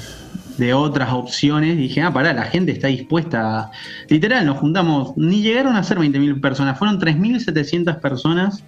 [0.59, 1.77] de otras opciones.
[1.77, 3.59] Dije, ah, pará, la gente está dispuesta.
[3.61, 3.71] A...
[4.09, 8.62] Literal, nos juntamos, ni llegaron a ser 20.000 personas, fueron 3.700 personas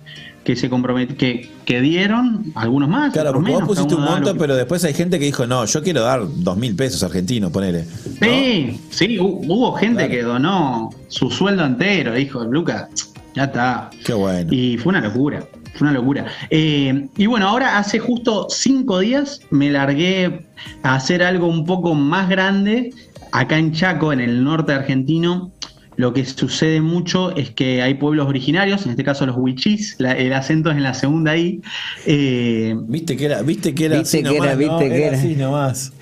[0.44, 3.12] que se compromet que, que dieron, algunos más.
[3.12, 5.64] Claro, porque menos, vos pusiste un monto, que- pero después hay gente que dijo, no,
[5.64, 7.84] yo quiero dar dos mil pesos argentinos, ponele.
[8.20, 8.26] ¿no?
[8.26, 10.10] Sí, sí, hu- hubo gente Claro.
[10.12, 12.88] que donó su sueldo entero, dijo, Lucas,
[13.34, 13.90] ya está.
[14.04, 14.52] Qué bueno.
[14.52, 15.44] Y fue una locura,
[15.76, 16.26] fue una locura.
[16.50, 20.46] Eh, y bueno, ahora hace justo cinco días me largué
[20.82, 22.92] a hacer algo un poco más grande
[23.32, 25.52] acá en Chaco, en el norte argentino.
[25.98, 30.12] Lo que sucede mucho es que hay pueblos originarios, en este caso los huichís, la-
[30.12, 31.62] el acento es en la segunda I.
[32.04, 34.78] eh, Viste que era, viste que era Viste así que nomás, era, ¿no?
[34.78, 35.16] viste que era.
[35.16, 35.92] así nomás.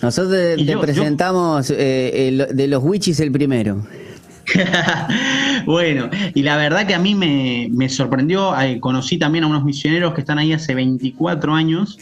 [0.00, 3.84] Nosotros te, Y te yo- yo- presentamos eh, el- de los Wichis el primero.
[5.68, 9.64] bueno, y la verdad que a mí me, me sorprendió, eh, conocí también a unos
[9.64, 11.98] misioneros que están ahí hace 24 años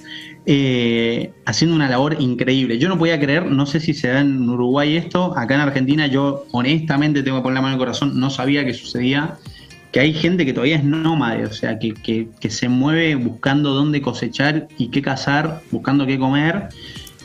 [0.47, 2.79] eh, haciendo una labor increíble.
[2.79, 6.07] Yo no podía creer, no sé si se da en Uruguay esto, acá en Argentina
[6.07, 9.35] yo honestamente tengo que poner la mano en el corazón, no sabía que sucedía,
[9.91, 13.75] que hay gente que todavía es nómade, o sea, que, que- que se mueve buscando
[13.75, 16.69] dónde cosechar y qué cazar, buscando qué comer.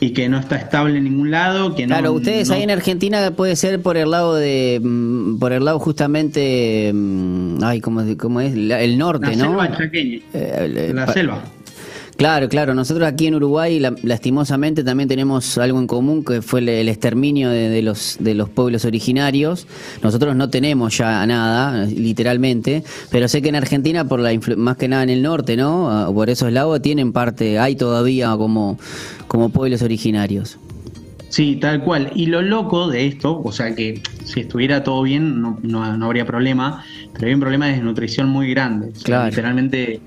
[0.04, 1.94] Y que no está estable en ningún lado, que no.
[1.94, 5.64] Claro, ustedes no- ahí en Argentina puede ser por el lado de, mm, por el
[5.64, 8.56] lado justamente, mm, ay, ¿cómo, cómo es?
[8.56, 9.44] La- el norte, la ¿no?
[9.46, 10.18] selva chaqueña.
[10.34, 11.44] Eh, el- la selva.
[12.22, 12.76] Claro, claro.
[12.76, 16.88] Nosotros aquí en Uruguay, la- lastimosamente, también tenemos algo en común que fue el, el
[16.88, 19.66] exterminio de, de los de los pueblos originarios.
[20.04, 24.88] Nosotros no tenemos ya nada, literalmente, pero sé que en Argentina, por la más que
[24.88, 25.90] nada en el norte, ¿no?
[25.90, 28.78] Ah, Por esos lados tienen parte, hay todavía como
[29.28, 30.60] como pueblos originarios.
[31.30, 32.12] Sí, tal cual.
[32.14, 36.06] Y lo loco de esto, o sea que si estuviera todo bien no, no- no
[36.06, 38.90] habría problema, pero hay un problema de desnutrición muy grande.
[38.90, 39.30] O sea, Claro.
[39.30, 40.02] Literalmente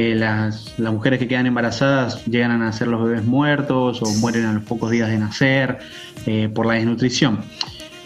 [0.00, 4.52] eh, las, mujeres que quedan embarazadas llegan a nacer los bebés muertos o mueren a
[4.52, 5.78] los pocos días de nacer
[6.24, 7.40] eh, por la desnutrición.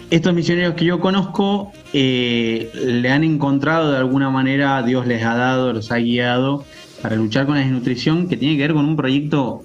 [0.08, 5.34] Estos misioneros que yo conozco eh, le han encontrado de alguna manera, Dios les ha
[5.34, 6.64] dado, los ha guiado
[7.02, 9.62] para luchar con la desnutrición que tiene que ver con un proyecto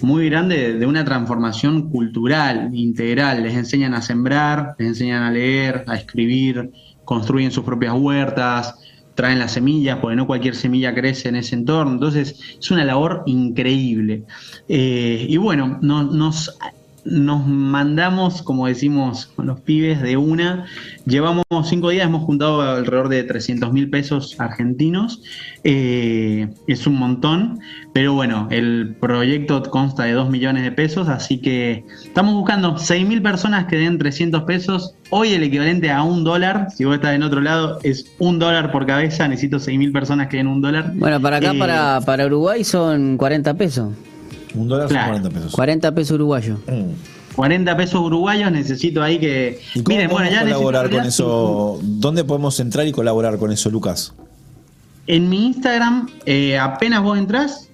[0.00, 3.42] muy grande de, de una transformación cultural, integral.
[3.42, 6.70] Les enseñan a sembrar, les enseñan a leer, a escribir,
[7.04, 8.76] construyen sus propias huertas,
[9.16, 11.94] traen las semillas, porque no cualquier semilla crece en ese entorno.
[11.94, 14.24] Entonces es una labor increíble.
[14.68, 16.56] Eh, y bueno, no- nos,
[17.06, 20.66] nos mandamos, como decimos con los pibes, de una.
[21.06, 25.22] Llevamos cinco días, hemos juntado alrededor de 300 mil pesos argentinos.
[25.64, 27.60] Eh, es un montón,
[27.92, 33.06] pero bueno, el proyecto consta de 2 millones de pesos, así que estamos buscando 6
[33.06, 34.94] mil personas que den 300 pesos.
[35.10, 38.72] Hoy el equivalente a un dólar, si vos estás en otro lado, es un dólar
[38.72, 39.28] por cabeza.
[39.28, 40.92] Necesito 6 mil personas que den un dólar.
[40.94, 43.92] Bueno, para acá, Eh, para, para Uruguay son 40 pesos.
[44.56, 45.12] Un dólar Claro.
[45.14, 45.52] son 40 pesos.
[45.52, 46.58] 40 pesos uruguayos.
[46.66, 47.34] Mm.
[47.36, 49.60] 40 pesos uruguayos, necesito ahí que.
[49.74, 51.78] ¿Y cómo Miren, bueno, podemos ya colaborar con eso?
[51.82, 54.14] ¿Dónde podemos entrar y colaborar con eso, Lucas?
[55.06, 57.68] En mi Instagram, eh, apenas vos entrás,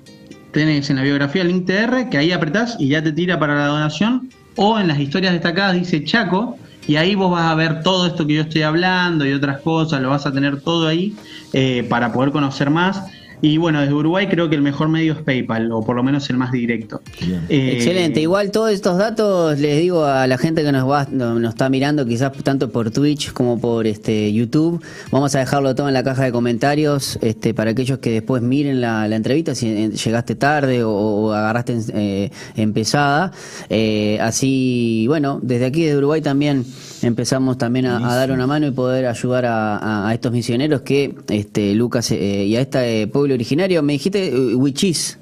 [0.52, 3.54] tenés en la biografía el link TR, que ahí apretás y ya te tira para
[3.54, 4.28] la donación.
[4.56, 8.26] O en las historias destacadas dice Chaco, y ahí vos vas a ver todo esto
[8.26, 11.14] que yo estoy hablando y otras cosas, lo vas a tener todo ahí
[11.52, 13.00] eh, para poder conocer más.
[13.42, 16.31] Y bueno, desde Uruguay creo que el mejor medio es PayPal, o por lo menos
[16.31, 17.02] el más directo.
[17.20, 17.44] Bien.
[17.48, 18.20] Eh, Excelente.
[18.20, 21.68] Igual todos estos datos les digo a la gente que nos va no- nos está
[21.68, 24.81] mirando, quizás tanto por Twitch como por este YouTube.
[25.11, 28.81] Vamos a dejarlo todo en la caja de comentarios este, para aquellos que después miren
[28.81, 33.33] la, la entrevista, si eh, llegaste tarde o, o agarraste eh, empezada.
[33.68, 36.64] Eh, así, bueno, desde aquí de Uruguay también
[37.02, 40.83] empezamos también a, a dar una mano y poder ayudar a, a- a estos misioneros
[40.83, 43.82] que este Lucas eh, y a este eh, pueblo originario.
[43.82, 45.18] Me dijiste eh, Wichís.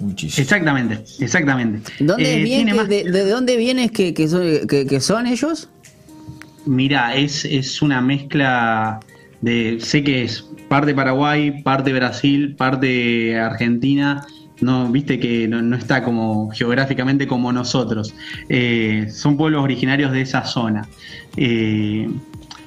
[0.00, 0.42] Muchísimo.
[0.42, 1.80] Exactamente, exactamente.
[2.00, 5.68] ¿Dónde Eh, viene, más- de, de dónde vienes que, que, son, que, que son ellos?
[6.64, 9.00] Mira, es, es una mezcla
[9.42, 9.78] de.
[9.80, 14.26] Sé que es parte Paraguay, parte Brasil, parte Argentina.
[14.62, 18.14] No, viste que no, no está como geográficamente como nosotros.
[18.48, 20.86] Eh, son pueblos originarios de esa zona.
[21.36, 22.08] Eh,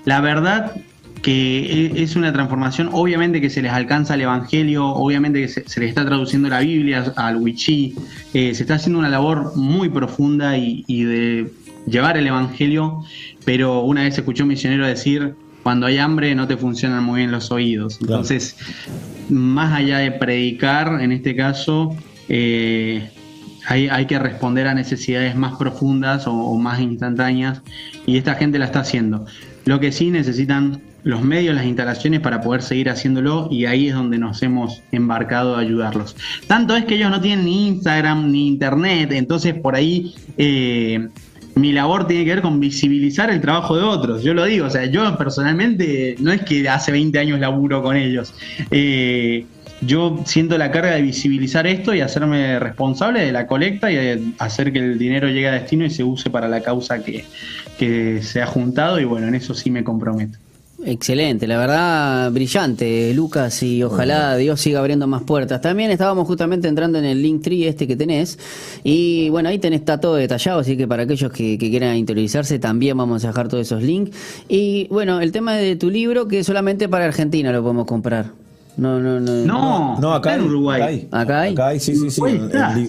[0.05, 0.75] la verdad
[1.23, 5.67] que e- es una transformación, obviamente que se les alcanza el Evangelio, obviamente que se,
[5.67, 7.95] se les está traduciendo la Biblia al Wichí,
[8.35, 11.51] eh, se está haciendo una labor muy profunda y, y de
[11.87, 13.03] llevar el Evangelio,
[13.45, 15.33] pero una vez escuché a un misionero decir,
[15.63, 17.97] cuando hay hambre no te funcionan muy bien los oídos.
[17.97, 18.15] Claro.
[18.15, 18.57] Entonces,
[19.29, 21.95] más allá de predicar, en este caso,
[22.27, 23.09] eh,
[23.65, 27.61] hay, hay que responder a necesidades más profundas o, o más instantáneas
[28.05, 29.25] y esta gente la está haciendo.
[29.65, 33.95] Lo que sí necesitan los medios, las instalaciones para poder seguir haciéndolo y ahí es
[33.95, 36.15] donde nos hemos embarcado a ayudarlos.
[36.47, 41.09] Tanto es que ellos no tienen ni Instagram ni Internet, entonces por ahí eh,
[41.55, 44.23] mi labor tiene que ver con visibilizar el trabajo de otros.
[44.23, 47.95] Yo lo digo, o sea, yo personalmente no es que hace 20 años laburo con
[47.95, 48.33] ellos.
[48.71, 49.45] Eh,
[49.85, 54.33] yo siento la carga de visibilizar esto y hacerme responsable de la colecta y de
[54.39, 57.25] hacer que el dinero llegue a destino y se use para la causa que,
[57.77, 60.37] que se ha juntado y bueno, en eso sí me comprometo.
[60.85, 65.61] Excelente, la verdad, brillante, Lucas, y ojalá Dios siga abriendo más puertas.
[65.61, 68.37] También estábamos justamente entrando en el link tree este que tenés,
[68.83, 72.59] y bueno, ahí tenés, está todo detallado, así que para aquellos que, que quieran interiorizarse,
[72.59, 74.17] también vamos a dejar todos esos links.
[74.49, 78.42] Y bueno, el tema de tu libro, que solamente para Argentina lo podemos comprar.
[78.75, 79.31] No, no, no.
[79.45, 80.81] No, No, acá está en Uruguay.
[80.81, 81.53] Acá hay, ¿Acá hay?
[81.53, 82.21] Acá hay, sí, sí, sí.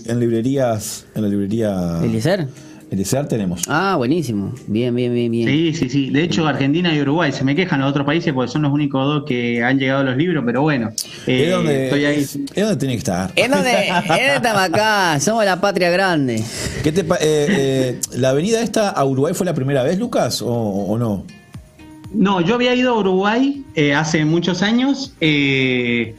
[0.06, 2.48] En, librerías, en la librería ¿Eliezer?
[2.90, 3.62] Eliezer tenemos.
[3.68, 4.54] Ah, buenísimo.
[4.66, 5.48] Bien, bien, bien, bien.
[5.48, 6.10] Sí, sí, sí.
[6.10, 9.04] De hecho, Argentina y Uruguay se me quejan los otros países porque son los únicos
[9.04, 10.90] dos que han llegado a los libros, pero bueno,
[11.26, 12.20] eh, es donde, estoy ahí.
[12.20, 13.32] es donde tiene que estar.
[13.36, 13.88] ¿En dónde?
[13.88, 15.20] ¿En dónde estamos acá?
[15.20, 16.42] Somos la patria grande.
[16.82, 20.48] ¿Qué te eh, eh, ¿La avenida esta a Uruguay fue la primera vez, Lucas, o,
[20.48, 21.24] o no?
[22.14, 25.12] No, yo había ido a Uruguay eh, hace muchos años.
[25.20, 26.14] eh,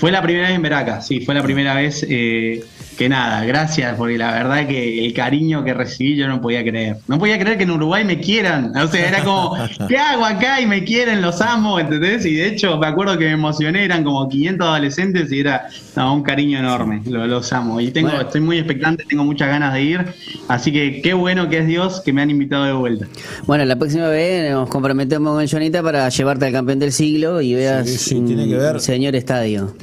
[0.00, 2.64] fue la primera vez en Veraca, sí, fue la primera vez eh,
[2.96, 6.96] que nada, gracias, porque la verdad que el cariño que recibí yo no podía creer.
[7.06, 8.76] No podía creer que en Uruguay me quieran.
[8.76, 9.56] O sea, era como,
[9.88, 10.60] ¿qué hago acá?
[10.60, 12.24] Y me quieren, los amo, ¿entendés?
[12.26, 16.14] Y de hecho me acuerdo que me emocioné, eran como 500 adolescentes y era no,
[16.14, 17.80] un cariño enorme, lo- los amo.
[17.80, 18.22] Y tengo, Bueno.
[18.24, 20.04] estoy muy expectante, tengo muchas ganas de ir.
[20.48, 23.06] Así que qué bueno que es Dios que me han invitado de vuelta.
[23.46, 27.54] Bueno, la próxima vez nos comprometemos con Jonita para llevarte al campeón del siglo y
[27.54, 28.74] veas Sí, sí, tiene que ver.
[28.74, 29.74] un señor estadio.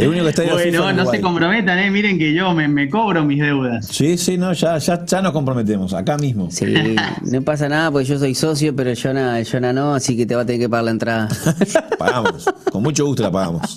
[0.00, 1.90] El único estadio FIFA Bueno, en no se comprometan, eh.
[1.90, 3.86] miren que yo me, me cobro mis deudas.
[3.86, 6.50] Sí, sí, no, ya, ya, ya nos comprometemos, acá mismo.
[6.50, 10.26] Sí, no pasa nada porque yo soy socio, pero Jonah, el Jonah no, así que
[10.26, 11.28] te va a tener que pagar la entrada.
[11.98, 13.76] Pagamos, con mucho gusto la pagamos.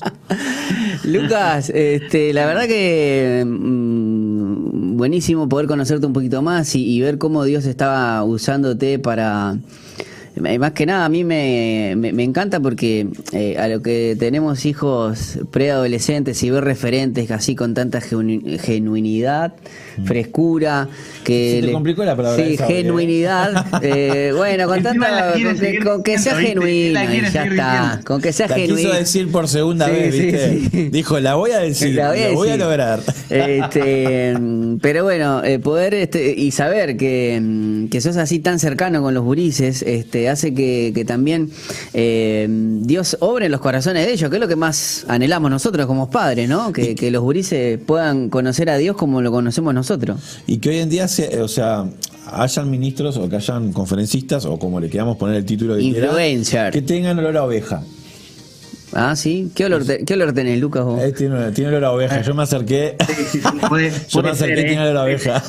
[1.03, 7.17] Lucas, este, la verdad que mm, buenísimo poder conocerte un poquito más y, y ver
[7.17, 9.57] cómo Dios estaba usándote para...
[10.43, 14.15] eh, Más que nada, a mí me, me, me encanta porque eh, a lo que
[14.19, 19.53] tenemos hijos preadolescentes y ver referentes así con tanta genu- genuinidad,
[20.05, 20.87] frescura,
[21.23, 25.41] que Se te le- complicó la palabra sí, esa, genuinidad, eh, bueno, con tanta, con
[25.41, 28.75] que, seguir con que sea genuino y ya está, con que sea La genuino.
[28.89, 30.59] quiso decir por segunda Sí, vez, ¿viste?
[30.71, 30.89] sí.
[30.89, 32.59] Dijo, la voy a decir, La voy a voy a, decir.
[32.65, 32.99] lograr.
[33.29, 34.35] Este,
[34.81, 39.13] pero bueno, eh, poder este, y saber que, mm, que sos así tan cercano con
[39.13, 41.49] los gurises, este, hace que, que también
[41.93, 45.85] eh, Dios obre en los corazones de ellos, que es lo que más anhelamos nosotros
[45.85, 46.71] como padres, ¿no?
[46.73, 50.19] Que, que los gurises puedan conocer a Dios como lo conocemos nosotros.
[50.47, 51.85] Y que hoy en día, se, o sea,
[52.31, 56.73] hayan ministros o que hayan conferencistas, o como le queramos poner el título quiera, Influencer.
[56.73, 57.83] que tengan olor a oveja.
[58.95, 59.51] Ah, sí.
[59.55, 60.83] ¿Qué olor, te- qué olor tenés, Lucas?
[60.85, 61.01] vos?
[61.01, 62.21] Eh, tiene, tiene olor a oveja.
[62.21, 62.95] Yo me acerqué.
[63.69, 64.89] Puede, Yo me acerqué ser, y tiene ¿eh?
[64.89, 65.43] olor a oveja.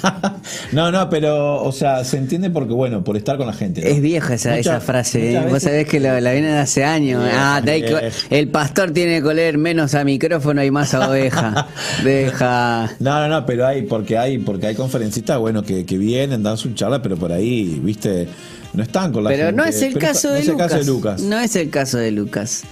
[0.73, 3.83] no, no, pero, o sea, se entiende porque, bueno, por estar con la gente.
[3.83, 3.87] ¿no?
[3.89, 5.29] Es vieja esa, Muchas- esa frase, ¿eh?
[5.31, 7.23] muchas vos veces- sabés que la, la viene de hace años.
[7.33, 8.09] Ah, te hay que- vieja.
[8.31, 11.67] el pastor tiene que oler menos a micrófono y más a oveja.
[12.05, 12.91] Deja.
[13.01, 16.57] No, no, no, pero hay, porque hay, porque hay conferencistas, bueno, que, que vienen, dan
[16.57, 18.29] su charla, pero por ahí, viste,
[18.73, 19.57] no están con la Pero gente.
[19.57, 21.21] no es el, Pero caso, no de es el caso de Lucas.
[21.23, 22.63] No es el caso de Lucas.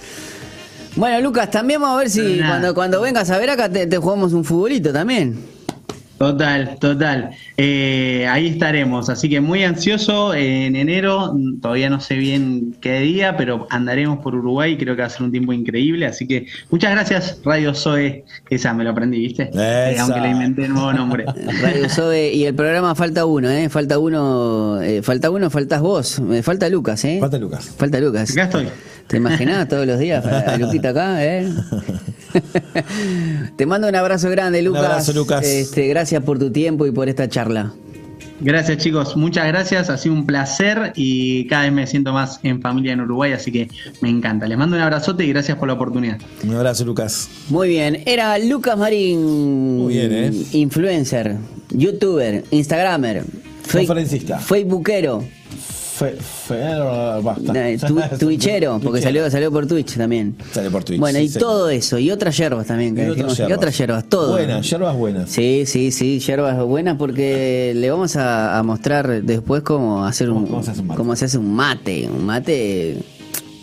[0.95, 3.97] Bueno, Lucas, también vamos a ver si cuando, cuando vengas a ver acá te, te
[3.97, 5.52] jugamos un futbolito también.
[6.17, 7.31] Total, total.
[7.57, 9.09] Eh, ahí estaremos.
[9.09, 11.35] Así que muy ansioso en enero.
[11.61, 14.77] Todavía no sé bien qué día, pero andaremos por Uruguay.
[14.77, 16.05] Creo que va a ser un tiempo increíble.
[16.05, 18.23] Así que muchas gracias, Radio Zoe.
[18.49, 19.49] Esa me lo aprendí, ¿viste?
[19.53, 20.03] Eh, Esa.
[20.03, 21.25] aunque le inventé el nuevo nombre.
[21.61, 23.67] Radio Sobe y el programa falta uno, ¿eh?
[23.69, 26.19] Falta uno, eh, falta uno, faltas vos.
[26.19, 27.17] Me falta Lucas, ¿eh?
[27.19, 27.73] Falta Lucas.
[27.77, 28.31] Falta Lucas.
[28.31, 28.67] Acá estoy.
[29.07, 31.47] ¿Te imaginás todos los días a Luquita acá, eh?
[33.57, 34.83] Te mando un abrazo grande, Lucas.
[34.83, 35.45] abrazo, Lucas.
[35.45, 37.73] Este, gracias por tu tiempo y por esta charla.
[38.39, 42.61] Gracias chicos, muchas gracias, ha sido un placer y cada vez me siento más en
[42.61, 43.69] familia en Uruguay, así que
[44.01, 44.47] me encanta.
[44.47, 46.17] Les mando un abrazote y gracias por la oportunidad.
[46.43, 47.29] Un abrazo, Lucas.
[47.49, 49.77] Muy bien, era Lucas Marín.
[49.77, 50.31] Muy bien, ¿eh?
[50.53, 51.37] Influencer,
[51.69, 53.23] youtuber, instagramer,
[53.63, 54.39] fe- Conferencista.
[54.39, 55.23] facebookero,
[55.95, 56.55] Fe, fe,
[57.21, 57.69] basta.
[57.69, 60.35] eh, tu- twitchero, porque salió, salió por Twitch también.
[60.51, 60.99] Sale por Twitch.
[60.99, 62.95] Bueno, sí, y todo eso, y otras yerbas también.
[62.95, 64.31] que Y otras y otras yerbas, todo.
[64.31, 65.29] Buenas, yerbas buenas.
[65.29, 70.45] Sí, sí, sí, yerbas buenas porque le vamos a, a mostrar después cómo hacer un
[70.47, 70.97] ¿Cómo- cómo se hace un mate?
[70.97, 72.97] cómo se hace un mate, un mate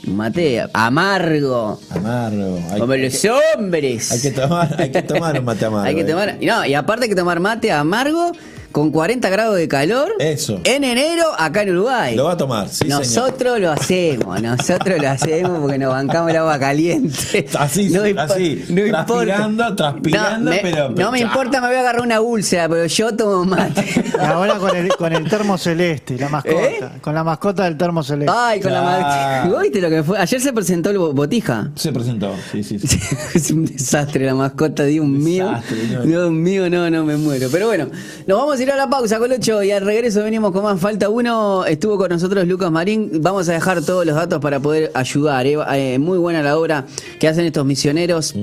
[0.06, 1.80] mate amargo.
[1.90, 2.58] Amargo.
[2.70, 4.12] Hay, Como los que, hombres.
[4.12, 5.84] hay que tomar, hay que tomar un mate amargo.
[5.88, 6.04] Hay que eh.
[6.04, 6.36] tomar.
[6.40, 8.32] y No, y aparte hay que tomar mate amargo
[8.72, 10.12] con 40 grados de calor.
[10.18, 10.60] Eso.
[10.64, 12.14] En enero acá en Uruguay.
[12.16, 13.00] Lo va a tomar, sí, señor.
[13.00, 17.46] nosotros lo hacemos, nosotros lo hacemos porque nos bancamos el agua caliente.
[17.58, 19.06] Así, así, no importa.
[19.06, 21.28] transpirando, transpirando, no, me, pero- No me chao.
[21.28, 23.84] importa, me voy a agarrar una úlcera, pero yo tomo mate.
[24.20, 26.62] Y ahora con el, con el termo celeste, la mascota.
[26.62, 26.80] ¿Eh?
[27.00, 28.32] Con la mascota del termo celeste.
[28.36, 29.02] Ay, con la Claro.
[29.02, 29.48] mate.
[29.50, 30.18] ¿Vos ¿Viste lo que fue?
[30.18, 31.70] Ayer se presentó el bo- botija.
[31.74, 32.78] Se presentó, sí, sí.
[32.78, 32.98] sí.
[33.34, 35.48] es un desastre la mascota, Dios mío.
[35.48, 36.06] Desastre.
[36.06, 37.48] Dios mío, no, no me muero.
[37.50, 37.88] Pero bueno,
[38.26, 40.78] nos vamos a ir a la pausa, Colocho, y al regreso venimos con más.
[40.78, 43.10] Falta uno, estuvo con nosotros Lucas Marín.
[43.22, 45.46] Vamos a dejar todos los datos para poder ayudar.
[45.46, 45.56] ¿eh?
[45.72, 46.86] Eh, muy buena la obra
[47.18, 48.34] que hacen estos misioneros.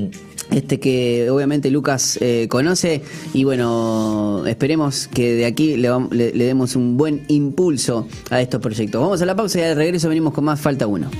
[0.50, 3.02] Este que obviamente Lucas eh, conoce
[3.34, 9.02] y bueno, esperemos que de aquí le demos un buen impulso a estos proyectos.
[9.02, 11.12] Vamos a la pausa y al regreso venimos con más Falta uno.